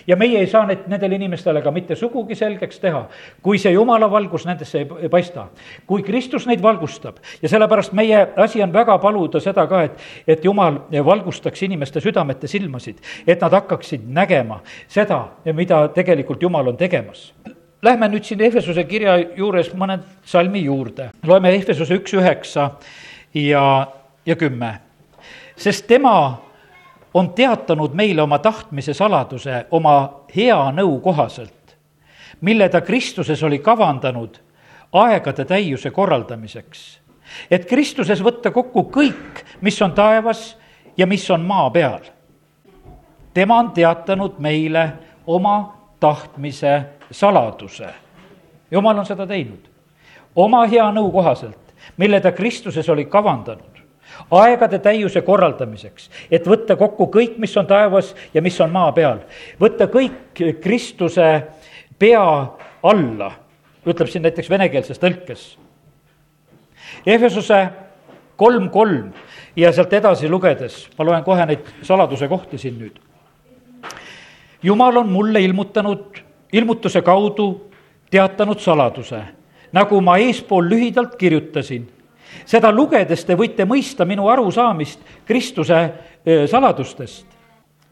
[0.06, 3.02] ja meie ei saa neid, nendele inimestele ka mitte sugugi selgeks teha,
[3.42, 5.48] kui see jumala valgus nendesse ei, paista.
[5.86, 10.44] kui Kristus neid valgustab ja sellepärast meie asi on väga paluda seda ka, et, et
[10.44, 17.32] jumal valgustaks inimeste südamete silmasid, et nad hakkaksid nägema seda, mida tegelikult jumal on tegemas.
[17.82, 22.70] Lähme nüüd siin Ehvesuse kirja juures mõne salmi juurde, loeme Ehvesuse üks üheksa
[23.34, 23.86] ja,
[24.26, 24.78] ja kümme.
[25.56, 26.45] sest tema
[27.16, 31.76] on teatanud meile oma tahtmise saladuse oma hea nõu kohaselt,
[32.40, 34.36] mille ta Kristuses oli kavandanud
[34.92, 37.00] aegade täiuse korraldamiseks.
[37.50, 40.58] et Kristuses võtta kokku kõik, mis on taevas
[40.96, 42.04] ja mis on maa peal.
[43.34, 44.92] tema on teatanud meile
[45.26, 47.88] oma tahtmise saladuse.
[48.70, 49.70] jumal on seda teinud
[50.34, 53.75] oma hea nõu kohaselt, mille ta Kristuses oli kavandanud
[54.30, 59.18] aegade täiuse korraldamiseks, et võtta kokku kõik, mis on taevas ja mis on maa peal.
[59.60, 61.42] võtta kõik Kristuse
[61.98, 62.26] pea
[62.82, 63.30] alla,
[63.86, 65.46] ütleb siin näiteks venekeelses tõlkes.
[67.06, 67.60] Ehvesuse
[68.36, 69.12] kolm, kolm
[69.56, 73.00] ja sealt edasi lugedes, ma loen kohe neid saladuse kohti siin nüüd.
[74.62, 76.18] jumal on mulle ilmutanud,
[76.52, 77.70] ilmutuse kaudu
[78.10, 79.20] teatanud saladuse,
[79.72, 81.88] nagu ma eespool lühidalt kirjutasin
[82.44, 85.80] seda lugedes te võite mõista minu arusaamist Kristuse
[86.50, 87.26] saladustest,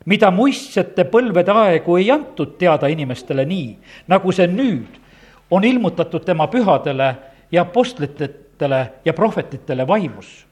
[0.07, 3.69] mida muistsete põlvede aegu ei antud teada inimestele nii,
[4.09, 5.01] nagu see nüüd
[5.51, 7.15] on ilmutatud tema pühadele
[7.53, 10.45] ja apostlitele ja prohvetitele vaimus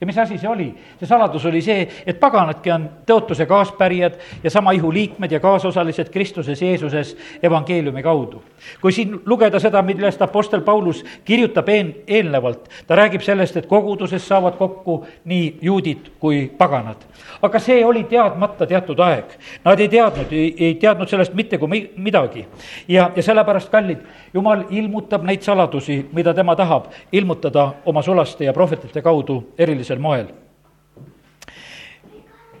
[0.00, 0.74] ja mis asi see oli?
[0.98, 6.10] see saladus oli see, et paganadki on tõotuse kaaspärijad ja sama ihu liikmed ja kaasosalised
[6.12, 8.42] Kristuses Jeesuses evangeeliumi kaudu.
[8.80, 14.28] kui siin lugeda seda, millest Apostel Paulus kirjutab een-, eelnevalt, ta räägib sellest, et koguduses
[14.28, 17.00] saavad kokku nii juudid kui paganad.
[17.42, 19.32] aga see oli teadmata teatud aeg.
[19.64, 22.46] Nad ei teadnud, ei teadnud sellest mitte kui midagi.
[22.88, 24.04] ja, ja sellepärast, kallid,
[24.34, 30.02] jumal ilmutab neid saladusi, mida tema tahab ilmutada oma sulaste ja prohvetite kaudu eriliselt sellisel
[30.02, 30.26] moel.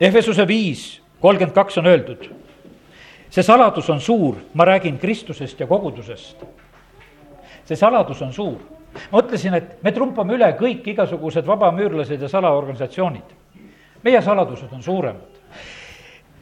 [0.00, 2.26] Ehvesuse viis kolmkümmend kaks on öeldud,
[3.32, 6.44] see saladus on suur, ma räägin Kristusest ja kogudusest.
[7.64, 8.58] see saladus on suur.
[9.10, 13.34] ma mõtlesin, et me trumpame üle kõik igasugused vabamüürlased ja salaorganisatsioonid.
[14.02, 15.34] meie saladused on suuremad.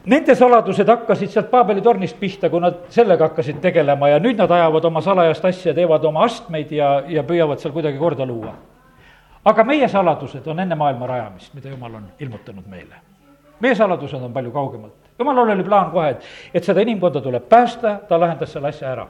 [0.05, 4.51] Nende saladused hakkasid sealt Paabeli tornist pihta, kui nad sellega hakkasid tegelema ja nüüd nad
[4.51, 8.53] ajavad oma salajast asja, teevad oma astmeid ja, ja püüavad seal kuidagi korda luua
[9.45, 12.95] aga meie saladused on enne maailma rajamist, mida jumal on ilmutanud meile.
[13.59, 14.95] meie saladused on palju kaugemalt.
[15.19, 19.07] jumalal oli plaan kohe, et, et seda inimkonda tuleb päästa, ta lahendas selle asja ära.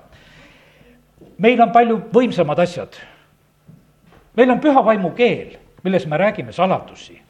[1.38, 3.00] meil on palju võimsamad asjad.
[4.38, 7.22] meil on püha vaimu keel, milles me räägime saladusi.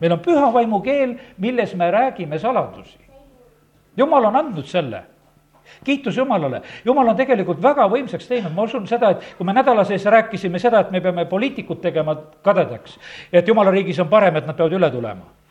[0.00, 2.98] meil on püha vaimu keel, milles me räägime saladusi.
[3.96, 5.02] jumal on andnud selle
[5.86, 9.86] kiitus Jumalale, Jumal on tegelikult väga võimsaks teinud, ma usun seda, et kui me nädala
[9.86, 12.98] sees rääkisime seda, et me peame poliitikud tegema kadedaks,
[13.32, 15.45] et Jumala riigis on parem, et nad peavad üle tulema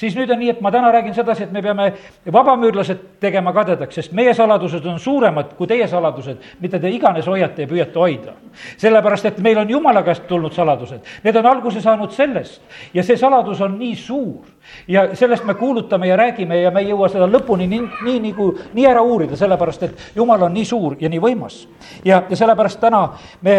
[0.00, 1.90] siis nüüd on nii, et ma täna räägin sedasi, et me peame
[2.32, 7.66] vabamüürlased tegema kadedaks, sest meie saladused on suuremad kui teie saladused, mida te iganes hoiate
[7.66, 8.34] ja püüate hoida.
[8.76, 12.62] sellepärast, et meil on Jumala käest tulnud saladused, need on alguse saanud sellest
[12.94, 14.48] ja see saladus on nii suur
[14.88, 18.50] ja sellest me kuulutame ja räägime ja me ei jõua seda lõpuni nii, nii nagu,
[18.74, 21.66] nii ära uurida, sellepärast et Jumal on nii suur ja nii võimas.
[22.04, 23.08] ja, ja sellepärast täna
[23.42, 23.56] me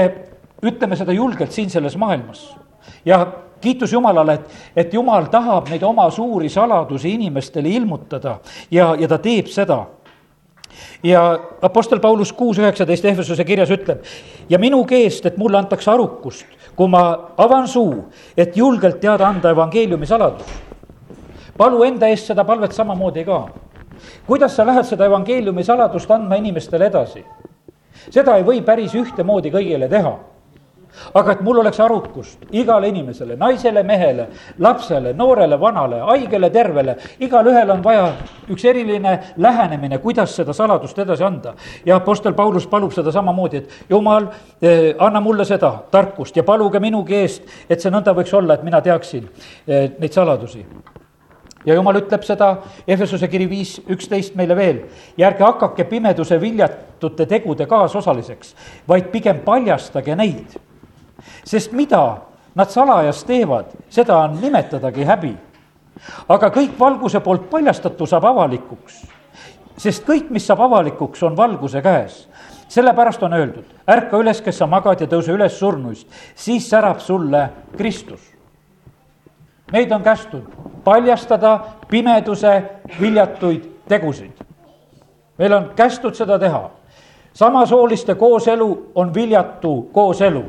[0.61, 2.55] ütleme seda julgelt siin selles maailmas
[3.05, 3.25] ja
[3.61, 8.39] kiitus Jumalale, et, et Jumal tahab neid oma suuri saladusi inimestele ilmutada
[8.71, 9.85] ja, ja ta teeb seda
[11.03, 14.03] ja Apostel Paulus kuus üheksateist Ehvesuse kirjas ütleb
[14.49, 16.45] ja minu keest, et mulle antakse arukust,
[16.75, 17.03] kui ma
[17.37, 18.05] avan suu,
[18.37, 20.47] et julgelt teada anda evangeeliumi saladus.
[21.57, 23.47] palu enda eest seda palvet samamoodi ka.
[24.27, 27.25] kuidas sa lähed seda evangeeliumi saladust andma inimestele edasi?
[28.09, 30.17] seda ei või päris ühtemoodi kõigile teha
[31.13, 34.27] aga et mul oleks arukust igale inimesele, naisele, mehele,
[34.59, 38.07] lapsele, noorele, vanale, haigele, tervele, igalühel on vaja
[38.51, 41.53] üks eriline lähenemine, kuidas seda saladust edasi anda.
[41.85, 44.27] ja Apostel Paulus palub seda samamoodi, et jumal
[44.61, 48.63] eh,, anna mulle seda tarkust ja paluge minugi eest, et see nõnda võiks olla, et
[48.63, 49.29] mina teaksin
[49.67, 50.65] eh, neid saladusi
[51.65, 52.55] ja jumal ütleb seda,
[52.87, 54.81] Efesuse kiri viis üksteist meile veel,
[55.17, 58.55] ja ärge hakake pimeduse viljatute tegude kaasosaliseks,
[58.87, 60.57] vaid pigem paljastage neid
[61.43, 62.17] sest mida
[62.55, 65.37] nad salajas teevad, seda on nimetadagi häbi.
[66.29, 69.05] aga kõik valguse poolt paljastatu saab avalikuks,
[69.77, 72.27] sest kõik, mis saab avalikuks, on valguse käes
[72.71, 77.49] sellepärast on öeldud, ärka üles, kes sa magad ja tõuse üles surnuist, siis särab sulle
[77.77, 78.21] Kristus.
[79.71, 80.47] meid on kästud
[80.83, 82.63] paljastada pimeduse
[83.01, 84.31] viljatuid tegusid.
[85.37, 86.69] meil on kästud seda teha.
[87.33, 90.43] samasooliste kooselu on viljatu kooselu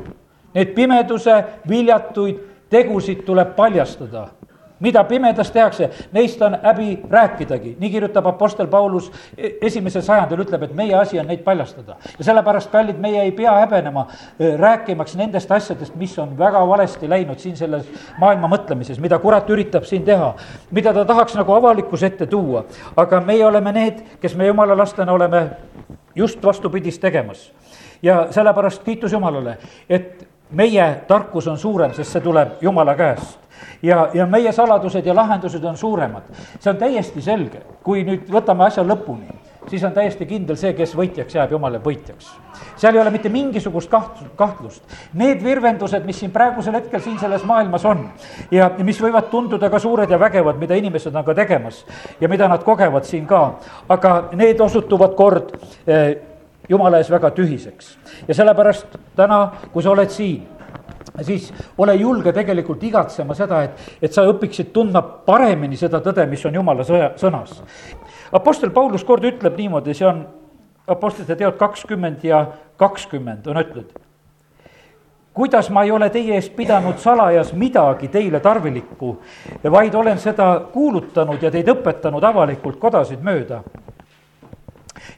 [0.53, 2.41] Neid pimeduse viljatuid
[2.73, 4.27] tegusid tuleb paljastada.
[4.83, 9.05] mida pimedas tehakse, neist on häbi rääkidagi, nii kirjutab Apostel Paulus
[9.37, 11.95] e-, esimesel sajandil, ütleb, et meie asi on neid paljastada.
[12.17, 14.07] ja sellepärast, kallid, meie ei pea häbenema
[14.39, 17.87] e, rääkimaks nendest asjadest, mis on väga valesti läinud siin selles
[18.19, 20.33] maailma mõtlemises, mida kurat üritab siin teha,
[20.71, 22.65] mida ta tahaks nagu avalikkuse ette tuua.
[22.95, 25.45] aga meie oleme need, kes me jumala lastena oleme
[26.15, 27.51] just vastupidist tegemas
[28.03, 29.57] ja sellepärast kiitus Jumalale,
[29.89, 33.39] et meie tarkus on suurem, sest see tuleb Jumala käest.
[33.83, 36.23] ja, ja meie saladused ja lahendused on suuremad.
[36.59, 39.29] see on täiesti selge, kui nüüd võtame asja lõpuni,
[39.67, 42.31] siis on täiesti kindel see, kes võitjaks jääb, Jumala võitjaks.
[42.75, 44.83] seal ei ole mitte mingisugust kaht-, kahtlust.
[45.13, 48.09] Need virvendused, mis siin praegusel hetkel siin selles maailmas on
[48.51, 51.85] ja, mis võivad tunduda ka suured ja vägevad, mida inimesed on ka tegemas
[52.21, 56.32] ja mida nad kogevad siin ka, aga need osutuvad kord eh,
[56.69, 57.97] jumala ees väga tühiseks.
[58.27, 60.47] ja sellepärast täna, kui sa oled siin,
[61.21, 66.45] siis ole julge tegelikult igatsema seda, et, et sa õpiksid tundma paremini seda tõde, mis
[66.45, 67.59] on jumala sõja, sõnas.
[68.33, 70.25] Apostel Paulus kord ütleb niimoodi, see on
[70.87, 72.41] Apostlite teod kakskümmend ja
[72.77, 73.93] kakskümmend on öeldud.
[75.33, 79.21] kuidas ma ei ole teie eest pidanud salajas midagi teile tarvilikku,
[79.71, 83.63] vaid olen seda kuulutanud ja teid õpetanud avalikult kodasid mööda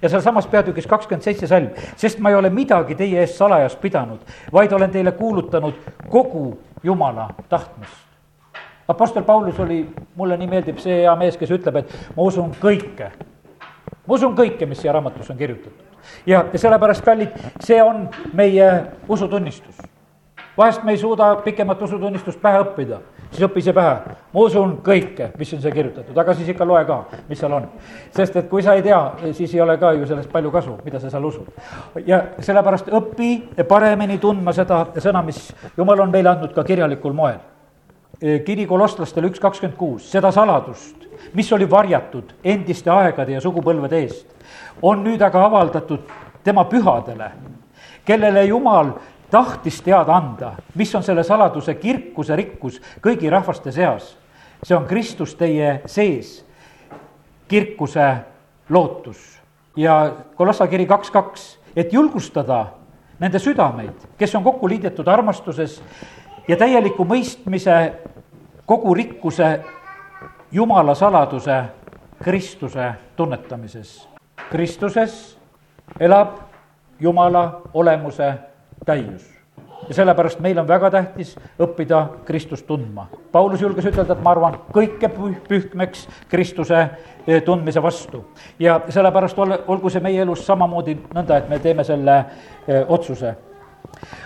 [0.01, 4.19] ja sealsamas peatükis kakskümmend seitse salm, sest ma ei ole midagi teie eest salajas pidanud,
[4.53, 8.05] vaid olen teile kuulutanud kogu Jumala tahtmist.
[8.88, 13.09] Apostel Paulus oli, mulle nii meeldib see hea mees, kes ütleb, et ma usun kõike.
[14.05, 15.85] ma usun kõike, mis siia raamatus on kirjutatud.
[16.25, 18.69] ja, ja sellepärast, kallid, see on meie
[19.09, 19.81] usutunnistus.
[20.57, 23.01] vahest me ei suuda pikemat usutunnistust pähe õppida
[23.36, 24.15] siis õpi see pähe.
[24.34, 27.67] ma usun kõike, mis on siia kirjutatud, aga siis ikka loe ka, mis seal on.
[28.15, 29.00] sest et kui sa ei tea,
[29.34, 31.50] siis ei ole ka ju sellest palju kasu, mida sa seal usud.
[32.06, 33.32] ja sellepärast õpi
[33.67, 37.39] paremini tundma seda sõna, mis jumal on meile andnud ka kirjalikul moel.
[38.45, 40.95] kiri kolostlastele üks kakskümmend kuus, seda saladust,
[41.34, 44.28] mis oli varjatud endiste aegade ja sugupõlvede eest,
[44.82, 46.08] on nüüd aga avaldatud
[46.43, 47.32] tema pühadele,
[48.06, 48.93] kellele Jumal
[49.31, 54.17] tahtis teada anda, mis on selle saladuse kirkuse rikkus kõigi rahvaste seas.
[54.63, 56.45] see on Kristus teie sees,
[57.47, 58.15] kirkuse
[58.69, 59.41] lootus.
[59.75, 62.65] ja Kolossa kiri kaks, kaks, et julgustada
[63.19, 65.81] nende südameid, kes on kokku liidetud armastuses
[66.47, 67.93] ja täieliku mõistmise
[68.65, 69.59] kogu rikkuse
[70.51, 71.63] jumala saladuse
[72.23, 74.07] Kristuse tunnetamises.
[74.49, 75.38] Kristuses
[75.99, 76.38] elab
[76.99, 78.33] jumala olemuse
[78.86, 79.36] täius
[79.88, 83.08] ja sellepärast meil on väga tähtis õppida Kristust tundma.
[83.32, 85.10] Paulus julges ütelda, et ma arvan kõike
[85.50, 86.80] pühkmeks Kristuse
[87.28, 88.26] eh, tundmise vastu.
[88.60, 92.17] ja sellepärast ole, olgu see meie elus samamoodi nõnda, et me teeme selle
[92.67, 93.36] eh, otsuse.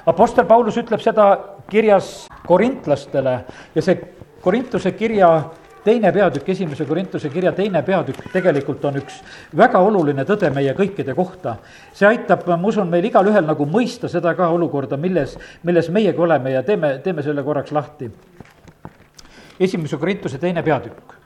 [0.05, 1.29] Apostel Paulus ütleb seda
[1.69, 3.39] kirjas korintlastele
[3.75, 3.99] ja see
[4.41, 5.49] Korintuse kirja
[5.89, 9.19] teine peatükk, esimese Korintuse kirja teine peatükk tegelikult on üks
[9.57, 11.55] väga oluline tõde meie kõikide kohta.
[11.93, 16.53] see aitab, ma usun, meil igalühel nagu mõista seda ka olukorda, milles, milles meiegi oleme
[16.53, 18.11] ja teeme, teeme selle korraks lahti.
[19.59, 21.17] esimese Korintuse teine peatükk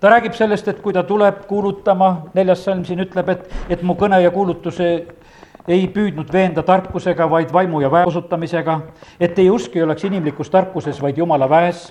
[0.00, 3.94] ta räägib sellest, et kui ta tuleb kuulutama, neljas salm siin ütleb, et, et mu
[4.00, 8.80] kõne ja kuulutus ei püüdnud veenda tarkusega, vaid vaimu ja väe osutamisega,
[9.20, 11.86] et teie usk ei oleks inimlikus tarkuses, vaid jumala väes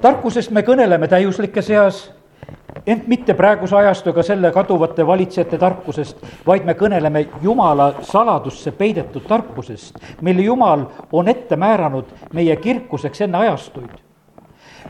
[0.00, 2.10] tarkusest me kõneleme täiuslike seas,
[2.86, 9.98] ent mitte praeguse ajastuga selle kaduvate valitsejate tarkusest, vaid me kõneleme Jumala saladusse peidetud tarkusest,
[10.22, 14.02] mille Jumal on ette määranud meie kirkuseks enne ajastuid.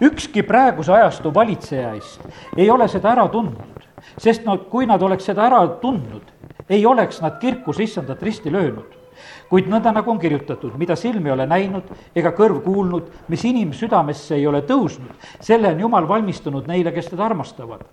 [0.00, 2.20] ükski praeguse ajastu valitsejaist
[2.56, 3.86] ei ole seda ära tundnud,
[4.18, 6.22] sest no kui nad oleks seda ära tundnud,
[6.68, 8.95] ei oleks nad kirkuse issandat risti löönud
[9.50, 14.34] kuid nõnda, nagu on kirjutatud, mida silm ei ole näinud ega kõrv kuulnud, mis inimsüdamesse
[14.36, 17.84] ei ole tõusnud, selle on Jumal valmistunud neile, kes teda armastavad.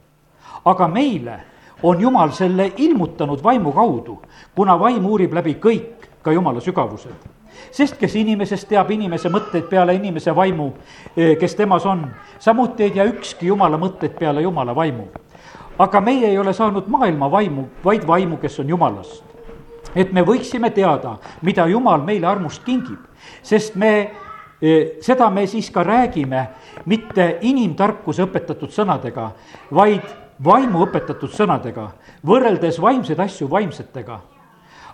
[0.65, 1.39] aga meile
[1.83, 4.21] on Jumal selle ilmutanud vaimu kaudu,
[4.55, 7.29] kuna vaim uurib läbi kõik, ka Jumala sügavused.
[7.71, 10.73] sest kes inimesest teab inimese mõtteid peale inimese vaimu,
[11.17, 12.07] eh, kes temas on,
[12.39, 15.07] samuti ei tea ükski Jumala mõtteid peale Jumala vaimu.
[15.79, 19.32] aga meie ei ole saanud maailma vaimu, vaid vaimu, kes on Jumalast
[19.95, 22.99] et me võiksime teada, mida Jumal meile armust kingib,
[23.45, 23.93] sest me
[24.61, 26.47] e, seda me siis ka räägime
[26.89, 29.29] mitte inimtarkuse õpetatud sõnadega,
[29.71, 30.05] vaid
[30.43, 31.89] vaimu õpetatud sõnadega,
[32.25, 34.19] võrreldes vaimseid asju vaimsetega.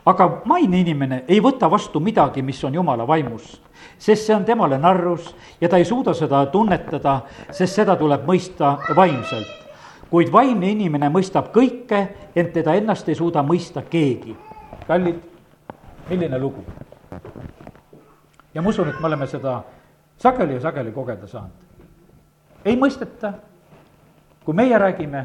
[0.05, 3.61] aga maine inimene ei võta vastu midagi, mis on jumala vaimust,
[3.97, 8.77] sest see on temale narrus ja ta ei suuda seda tunnetada, sest seda tuleb mõista
[8.95, 9.47] vaimselt.
[10.09, 14.48] kuid vaimne inimene mõistab kõike, ent teda ennast ei suuda mõista keegi
[14.89, 15.21] kallid,
[16.09, 16.63] milline lugu.
[18.53, 19.61] ja ma usun, et me oleme seda
[20.17, 21.51] sageli ja sageli kogeda saanud.
[22.65, 23.33] ei mõisteta,
[24.45, 25.21] kui meie räägime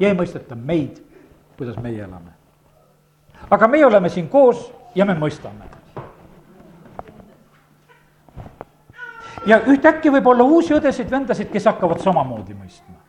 [0.00, 1.00] ja ei mõisteta meid,
[1.56, 2.36] kuidas meie elame.
[3.50, 5.72] aga meie oleme siin koos ja me mõistame.
[9.46, 13.00] ja ühtäkki võib olla uusi õdesid-vendasid, kes hakkavad samamoodi mõistma.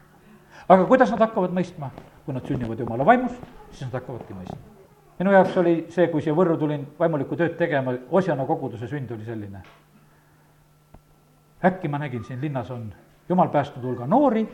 [0.69, 1.91] aga kuidas nad hakkavad mõistma,
[2.25, 3.35] kui nad sünnivad jumala vaimus,
[3.71, 4.78] siis nad hakkavadki mõistma
[5.19, 9.27] minu jaoks oli see, kui siia Võrru tulin vaimulikku tööd tegema, Osjana koguduse sünd oli
[9.27, 9.61] selline.
[11.65, 12.93] äkki ma nägin, siin linnas on
[13.29, 14.45] jumal päästnud hulga noori,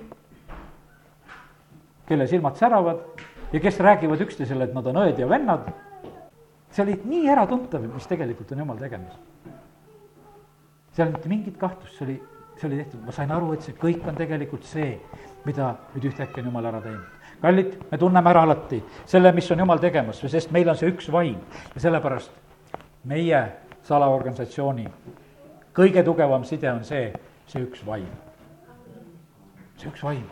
[2.07, 3.21] kelle silmad säravad
[3.53, 5.69] ja kes räägivad üksteisele, et nad on õed ja vennad.
[6.71, 9.19] see oli nii äratuntav, mis tegelikult on jumal tegemas.
[10.91, 12.21] seal mitte mingit kahtlust, see oli,
[12.57, 14.99] see oli tehtud, ma sain aru, et see kõik on tegelikult see,
[15.45, 19.59] mida nüüd ühtäkki on jumal ära teinud kallid, me tunneme ära alati selle, mis on
[19.59, 21.37] jumal tegemas, sest meil on see üks vaim
[21.73, 22.31] ja sellepärast
[23.05, 23.43] meie
[23.85, 24.87] salaorganisatsiooni
[25.75, 27.09] kõige tugevam side on see,
[27.51, 28.07] see üks vaim.
[29.77, 30.23] see üks vaim.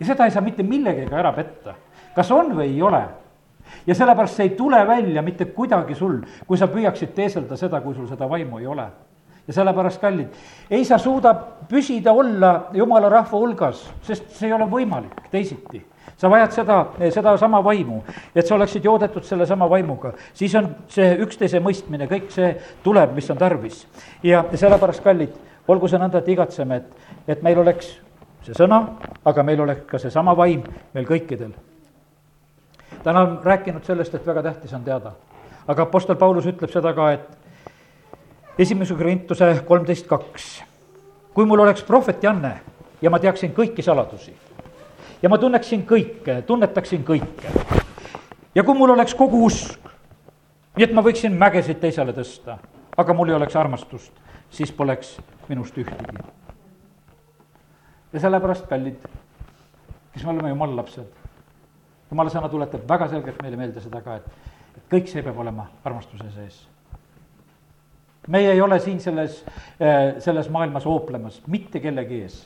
[0.00, 1.74] ja seda ei saa mitte millegagi ära petta,
[2.14, 3.02] kas on või ei ole.
[3.86, 7.94] ja sellepärast see ei tule välja mitte kuidagi sul, kui sa püüaksid teeselda seda, kui
[7.94, 8.90] sul seda vaimu ei ole
[9.46, 10.38] ja sellepärast, kallid,
[10.70, 11.34] ei sa suuda
[11.70, 15.84] püsida, olla jumala rahva hulgas, sest see ei ole võimalik teisiti
[16.16, 16.78] sa vajad seda,
[17.12, 18.00] sedasama vaimu,
[18.34, 22.54] et sa oleksid joodetud sellesama vaimuga, siis on see üksteise mõistmine, kõik see
[22.84, 23.84] tuleb, mis on tarvis.
[24.22, 25.34] ja sellepärast, kallid,
[25.68, 27.96] olgu see nõnda, et igatseme, et, et meil oleks
[28.46, 28.82] see sõna,
[29.24, 30.62] aga meil oleks ka seesama vaim
[30.94, 31.52] meil kõikidel.
[33.02, 35.12] täna olen rääkinud sellest, et väga tähtis on teada,
[35.66, 37.35] aga Apostel Paulus ütleb seda ka, et
[38.58, 40.64] esimese Korintuse kolmteist kaks.
[41.34, 42.60] kui mul oleks prohveti anne
[43.02, 44.32] ja ma teaksin kõiki saladusi
[45.22, 47.52] ja ma tunneksin kõike, tunnetaksin kõike.
[48.54, 49.90] ja kui mul oleks kogu usk,
[50.76, 52.58] nii et ma võiksin mägesid teisele tõsta,
[52.96, 54.12] aga mul ei oleks armastust,
[54.50, 56.24] siis poleks minust ühtegi.
[58.12, 59.04] ja sellepärast, kallid,
[60.12, 61.12] kes me oleme jumala lapsed,
[62.10, 65.68] jumala sõna tuletab väga selgelt meile meelde seda ka, et, et kõik see peab olema
[65.84, 66.64] armastuse sees
[68.26, 69.44] meie ei ole siin selles,
[69.80, 72.44] eh, selles maailmas hooplemas mitte kellegi ees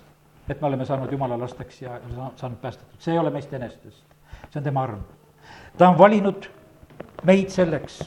[0.50, 2.00] et me oleme saanud jumala lasteks ja
[2.36, 4.02] saanud päästetud, see ei ole meist enestest,
[4.50, 5.02] see on tema arm.
[5.78, 6.48] ta on valinud
[7.24, 8.00] meid selleks,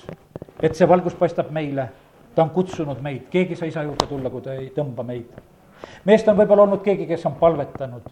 [0.59, 1.88] et see valgus paistab meile,
[2.36, 5.32] ta on kutsunud meid, keegi ei saa juurde tulla, kui ta ei tõmba meid.
[6.05, 8.11] meest on võib-olla olnud keegi, kes on palvetanud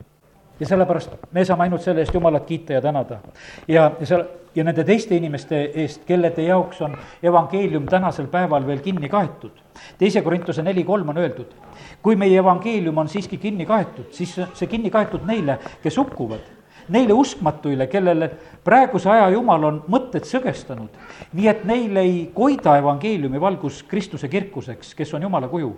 [0.62, 3.18] ja sellepärast me saame ainult selle eest Jumalat kiita ja tänada.
[3.68, 4.24] ja, ja seal,
[4.56, 9.58] ja nende teiste inimeste eest, kellede jaoks on evangeelium tänasel päeval veel kinni kaetud.
[9.98, 11.54] teise Korintuse neli kolm on öeldud,
[12.02, 16.46] kui meie evangeelium on siiski kinni kaetud, siis see kinni kaetud neile, kes hukkuvad
[16.92, 18.30] neile uskmatuile, kellele
[18.64, 20.94] praeguse aja jumal on mõtted sõgestanud,
[21.34, 25.74] nii et neil ei koida evangeeliumi valgus Kristuse kirkuseks, kes on Jumala kuju.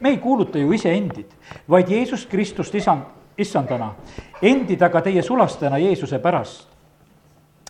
[0.00, 1.30] me ei kuuluta ju iseendid,
[1.68, 3.02] vaid Jeesus Kristust isand,
[3.38, 3.92] issandana,
[4.42, 6.72] endid aga teie sulastajana Jeesuse pärast.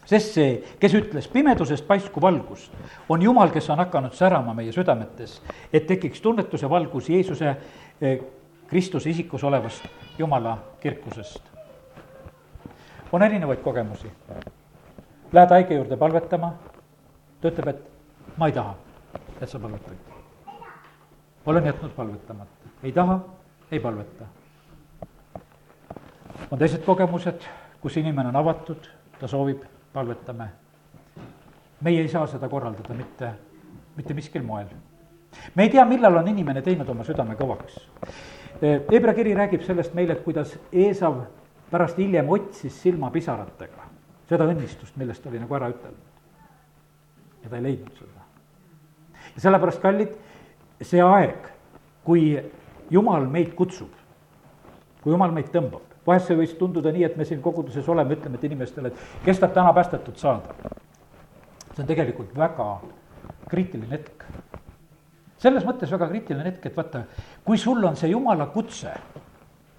[0.07, 2.69] sest see, kes ütles pimedusest paistku valgus,
[3.09, 5.41] on Jumal, kes on hakanud särama meie südametes,
[5.73, 7.57] et tekiks tunnetuse valgus Jeesuse
[8.01, 8.21] eh,
[8.67, 9.85] Kristuse isikus olevast
[10.19, 11.43] Jumala kirkusest.
[13.13, 14.11] on erinevaid kogemusi.
[15.33, 16.55] Lähed haige juurde palvetama,
[17.41, 18.75] ta ütleb, et ma ei taha,
[19.41, 19.95] et sa palvetad.
[21.47, 23.21] olen jätnud palvetamata, ei taha,
[23.71, 24.27] ei palveta
[26.51, 27.47] on teised kogemused,
[27.81, 28.89] kus inimene on avatud,
[29.21, 30.49] ta soovib, palvetame.
[31.81, 33.31] meie ei saa seda korraldada mitte,
[33.97, 34.69] mitte miskil moel.
[35.55, 37.81] me ei tea, millal on inimene teinud oma südame kõvaks.
[38.93, 41.21] Hebra kiri räägib sellest meile, et kuidas Eesav
[41.71, 43.87] pärast hiljem otsis silmapisaratega
[44.29, 46.15] seda õnnistust, millest oli nagu ära ütelnud.
[47.43, 48.25] ja ta ei leidnud seda.
[49.35, 50.15] ja sellepärast, kallid,
[50.83, 51.51] see aeg,
[52.05, 52.37] kui
[52.91, 53.91] Jumal meid kutsub,
[55.03, 58.39] kui Jumal meid tõmbab, vahest see võis tunduda nii, et me siin koguduses oleme, ütleme,
[58.39, 60.55] et inimestele, et kes tahab täna päästetud saada.
[61.75, 62.81] see on tegelikult väga
[63.51, 64.25] kriitiline hetk.
[65.39, 67.05] selles mõttes väga kriitiline hetk, et vaata,
[67.45, 68.93] kui sul on see jumala kutse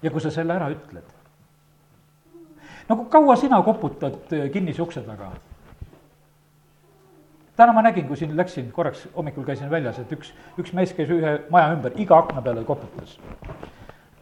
[0.02, 1.14] ja kui sa selle ära ütled.
[2.88, 5.32] nagu kaua sina koputad äh, kinnise ukse taga?
[7.56, 11.10] täna ma nägin, kui siin läksin, korraks hommikul käisin väljas, et üks, üks mees käis
[11.10, 13.18] ühe maja ümber, iga akna peale koputas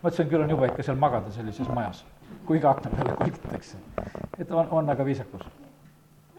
[0.07, 2.05] mõtlesin, küll on jube ikka seal magada sellises majas,
[2.47, 3.79] kui iga akna peale kolgitakse.
[4.39, 5.47] et on, on aga viisakus.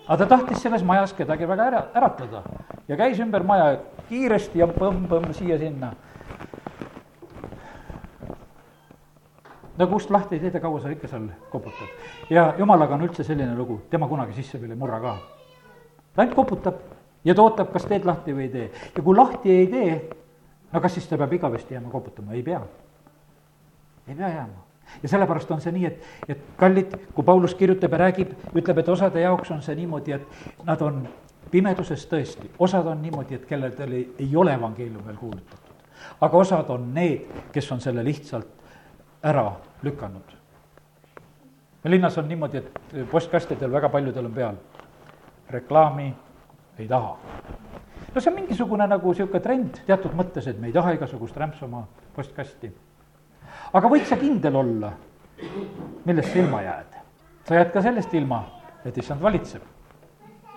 [0.08, 2.44] aga ta tahtis selles majas kedagi väga ära, äratada
[2.88, 3.78] ja käis ümber maja
[4.10, 5.94] kiiresti ja põmm-põmm siia-sinna.
[9.78, 11.88] nagu ust lahti ei tee, kaua sa ikka seal koputad.
[12.30, 15.18] ja jumalaga on üldse selline lugu, tema kunagi sisse veel ei murra ka.
[16.16, 16.80] ta ainult koputab
[17.26, 20.02] ja ta ootab, kas teed lahti või ei tee ja kui lahti ei tee,
[20.72, 22.62] no kas siis ta peab igavesti jääma koputama, ei pea
[24.08, 24.66] ei pea jääma.
[25.04, 28.90] ja sellepärast on see nii, et, et kallid, kui Paulus kirjutab ja räägib, ütleb, et
[28.90, 31.02] osade jaoks on see niimoodi, et nad on
[31.52, 35.76] pimeduses tõesti, osad on niimoodi, et kellel ei, ei ole evangeelium veel kuulutatud.
[36.22, 38.48] aga osad on need, kes on selle lihtsalt
[39.24, 39.52] ära
[39.84, 40.36] lükanud.
[41.84, 44.56] linnas on niimoodi, et postkastidel väga paljudel on peal
[45.50, 46.14] reklaami
[46.80, 47.18] ei taha.
[48.16, 51.66] no see on mingisugune nagu niisugune trend teatud mõttes, et me ei taha igasugust rämpsu
[51.66, 52.72] oma postkasti
[53.74, 54.92] aga võid sa kindel olla,
[56.06, 56.96] millest sa ilma jääd.
[57.48, 58.42] sa jääd ka sellest ilma,
[58.86, 59.62] et issand valitseb.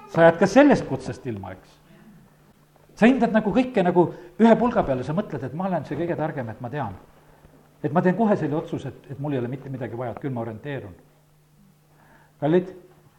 [0.09, 1.79] sa jääd ka sellest kutsest ilma, eks.
[2.95, 6.17] sa hindad nagu kõike nagu ühe pulga peale, sa mõtled, et ma olen see kõige
[6.17, 6.95] targem, et ma tean.
[7.83, 10.21] et ma teen kohe selle otsuse, et, et mul ei ole mitte midagi vaja, et
[10.21, 10.95] küll ma orienteerun.
[12.41, 12.75] kallid,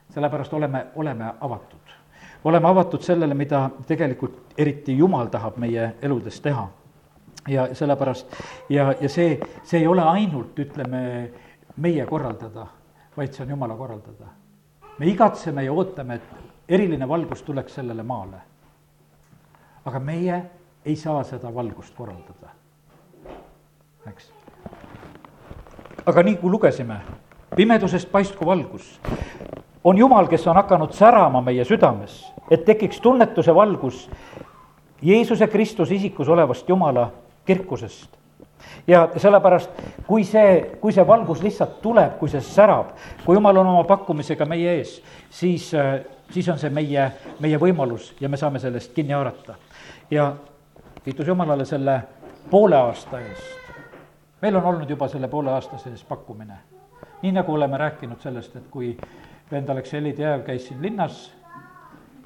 [0.09, 1.97] sellepärast oleme, oleme avatud.
[2.43, 6.69] oleme avatud sellele, mida tegelikult eriti Jumal tahab meie eludes teha
[7.47, 8.27] ja sellepärast
[8.69, 11.31] ja, ja see, see ei ole ainult, ütleme,
[11.81, 12.67] meie korraldada,
[13.17, 14.29] vaid see on Jumala korraldada.
[14.99, 18.41] me igatseme ja ootame, et eriline valgus tuleks sellele maale.
[19.85, 20.41] aga meie
[20.85, 22.53] ei saa seda valgust korraldada,
[24.07, 24.31] eks.
[26.05, 27.01] aga nii, kui lugesime,
[27.55, 28.99] pimedusest paistku valgus,
[29.83, 32.21] on Jumal, kes on hakanud särama meie südames,
[32.51, 34.09] et tekiks tunnetuse valgus
[35.01, 37.09] Jeesuse Kristuse isikus olevast Jumala
[37.45, 38.17] kirkusest.
[38.87, 39.69] ja sellepärast,
[40.07, 42.93] kui see, kui see valgus lihtsalt tuleb, kui see särab,
[43.25, 45.71] kui jumal on oma pakkumisega meie ees, siis,
[46.31, 47.07] siis on see meie,
[47.39, 49.55] meie võimalus ja me saame sellest kinni haarata.
[50.11, 50.33] ja
[51.03, 52.01] kiitus Jumalale selle
[52.49, 53.73] poole aasta eest.
[54.41, 56.57] meil on olnud juba selle poole aasta sees pakkumine.
[57.21, 58.97] nii nagu oleme rääkinud sellest, et kui
[59.51, 61.31] vend Aleksei Tejev käis siin linnas,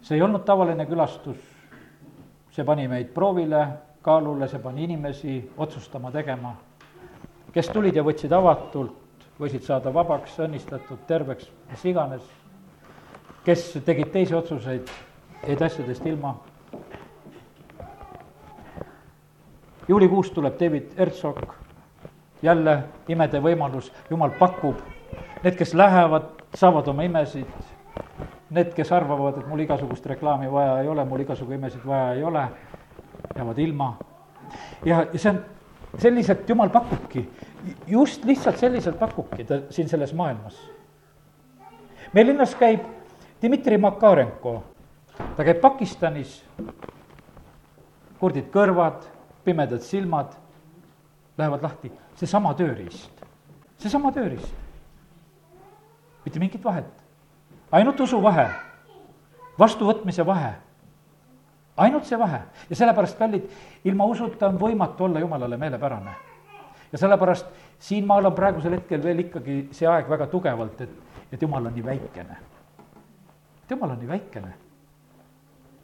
[0.02, 1.38] see ei olnud tavaline külastus,
[2.52, 3.68] see pani meid proovile,
[4.06, 6.56] kaalule, see pani inimesi otsustama, tegema.
[7.54, 12.28] kes tulid ja võtsid avatult, võisid saada vabaks, õnnistatud, terveks, mis iganes.
[13.46, 14.92] kes tegid teisi otsuseid,
[15.48, 16.36] jäid asjadest ilma.
[19.88, 21.42] juulikuus tuleb David Herzog,
[22.42, 24.86] jälle imede võimalus, jumal pakub.
[25.44, 27.50] Need, kes lähevad, saavad oma imesid.
[28.50, 32.24] Need, kes arvavad, et mul igasugust reklaami vaja ei ole, mul igasugu imesid vaja ei
[32.24, 32.50] ole
[33.36, 33.98] jäävad ilma.
[34.86, 35.46] ja, ja see on
[35.98, 37.30] selliselt Jumal pakubki,
[37.88, 40.72] just lihtsalt selliselt pakubki ta siin selles maailmas.
[42.14, 42.82] meil linnas käib
[43.42, 44.64] Dmitri Makarenko,
[45.36, 46.44] ta käib Pakistanis,
[48.20, 49.04] kurdid kõrvad,
[49.44, 50.34] pimedad silmad,
[51.38, 53.26] lähevad lahti, seesama tööriist,
[53.78, 54.54] seesama tööriist.
[56.26, 56.90] mitte mingit vahet,
[57.72, 58.50] ainult usu vahe,
[59.60, 60.56] vastuvõtmise vahe
[61.78, 63.48] ainult see vahe ja sellepärast, kallid,
[63.84, 66.16] ilma usuta on võimatu olla jumalale meelepärane.
[66.92, 67.48] ja sellepärast
[67.80, 70.90] siin ma olen praegusel hetkel veel ikkagi see aeg väga tugevalt, et,
[71.32, 72.38] et jumal on nii väikene.
[73.64, 74.54] et jumal on nii väikene.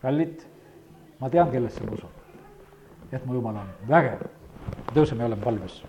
[0.02, 0.46] kallid,
[1.20, 2.10] ma tean, kellesse ma usun.
[3.12, 4.28] et mu jumal on vägev.
[4.94, 5.84] tõuseme ja oleme palves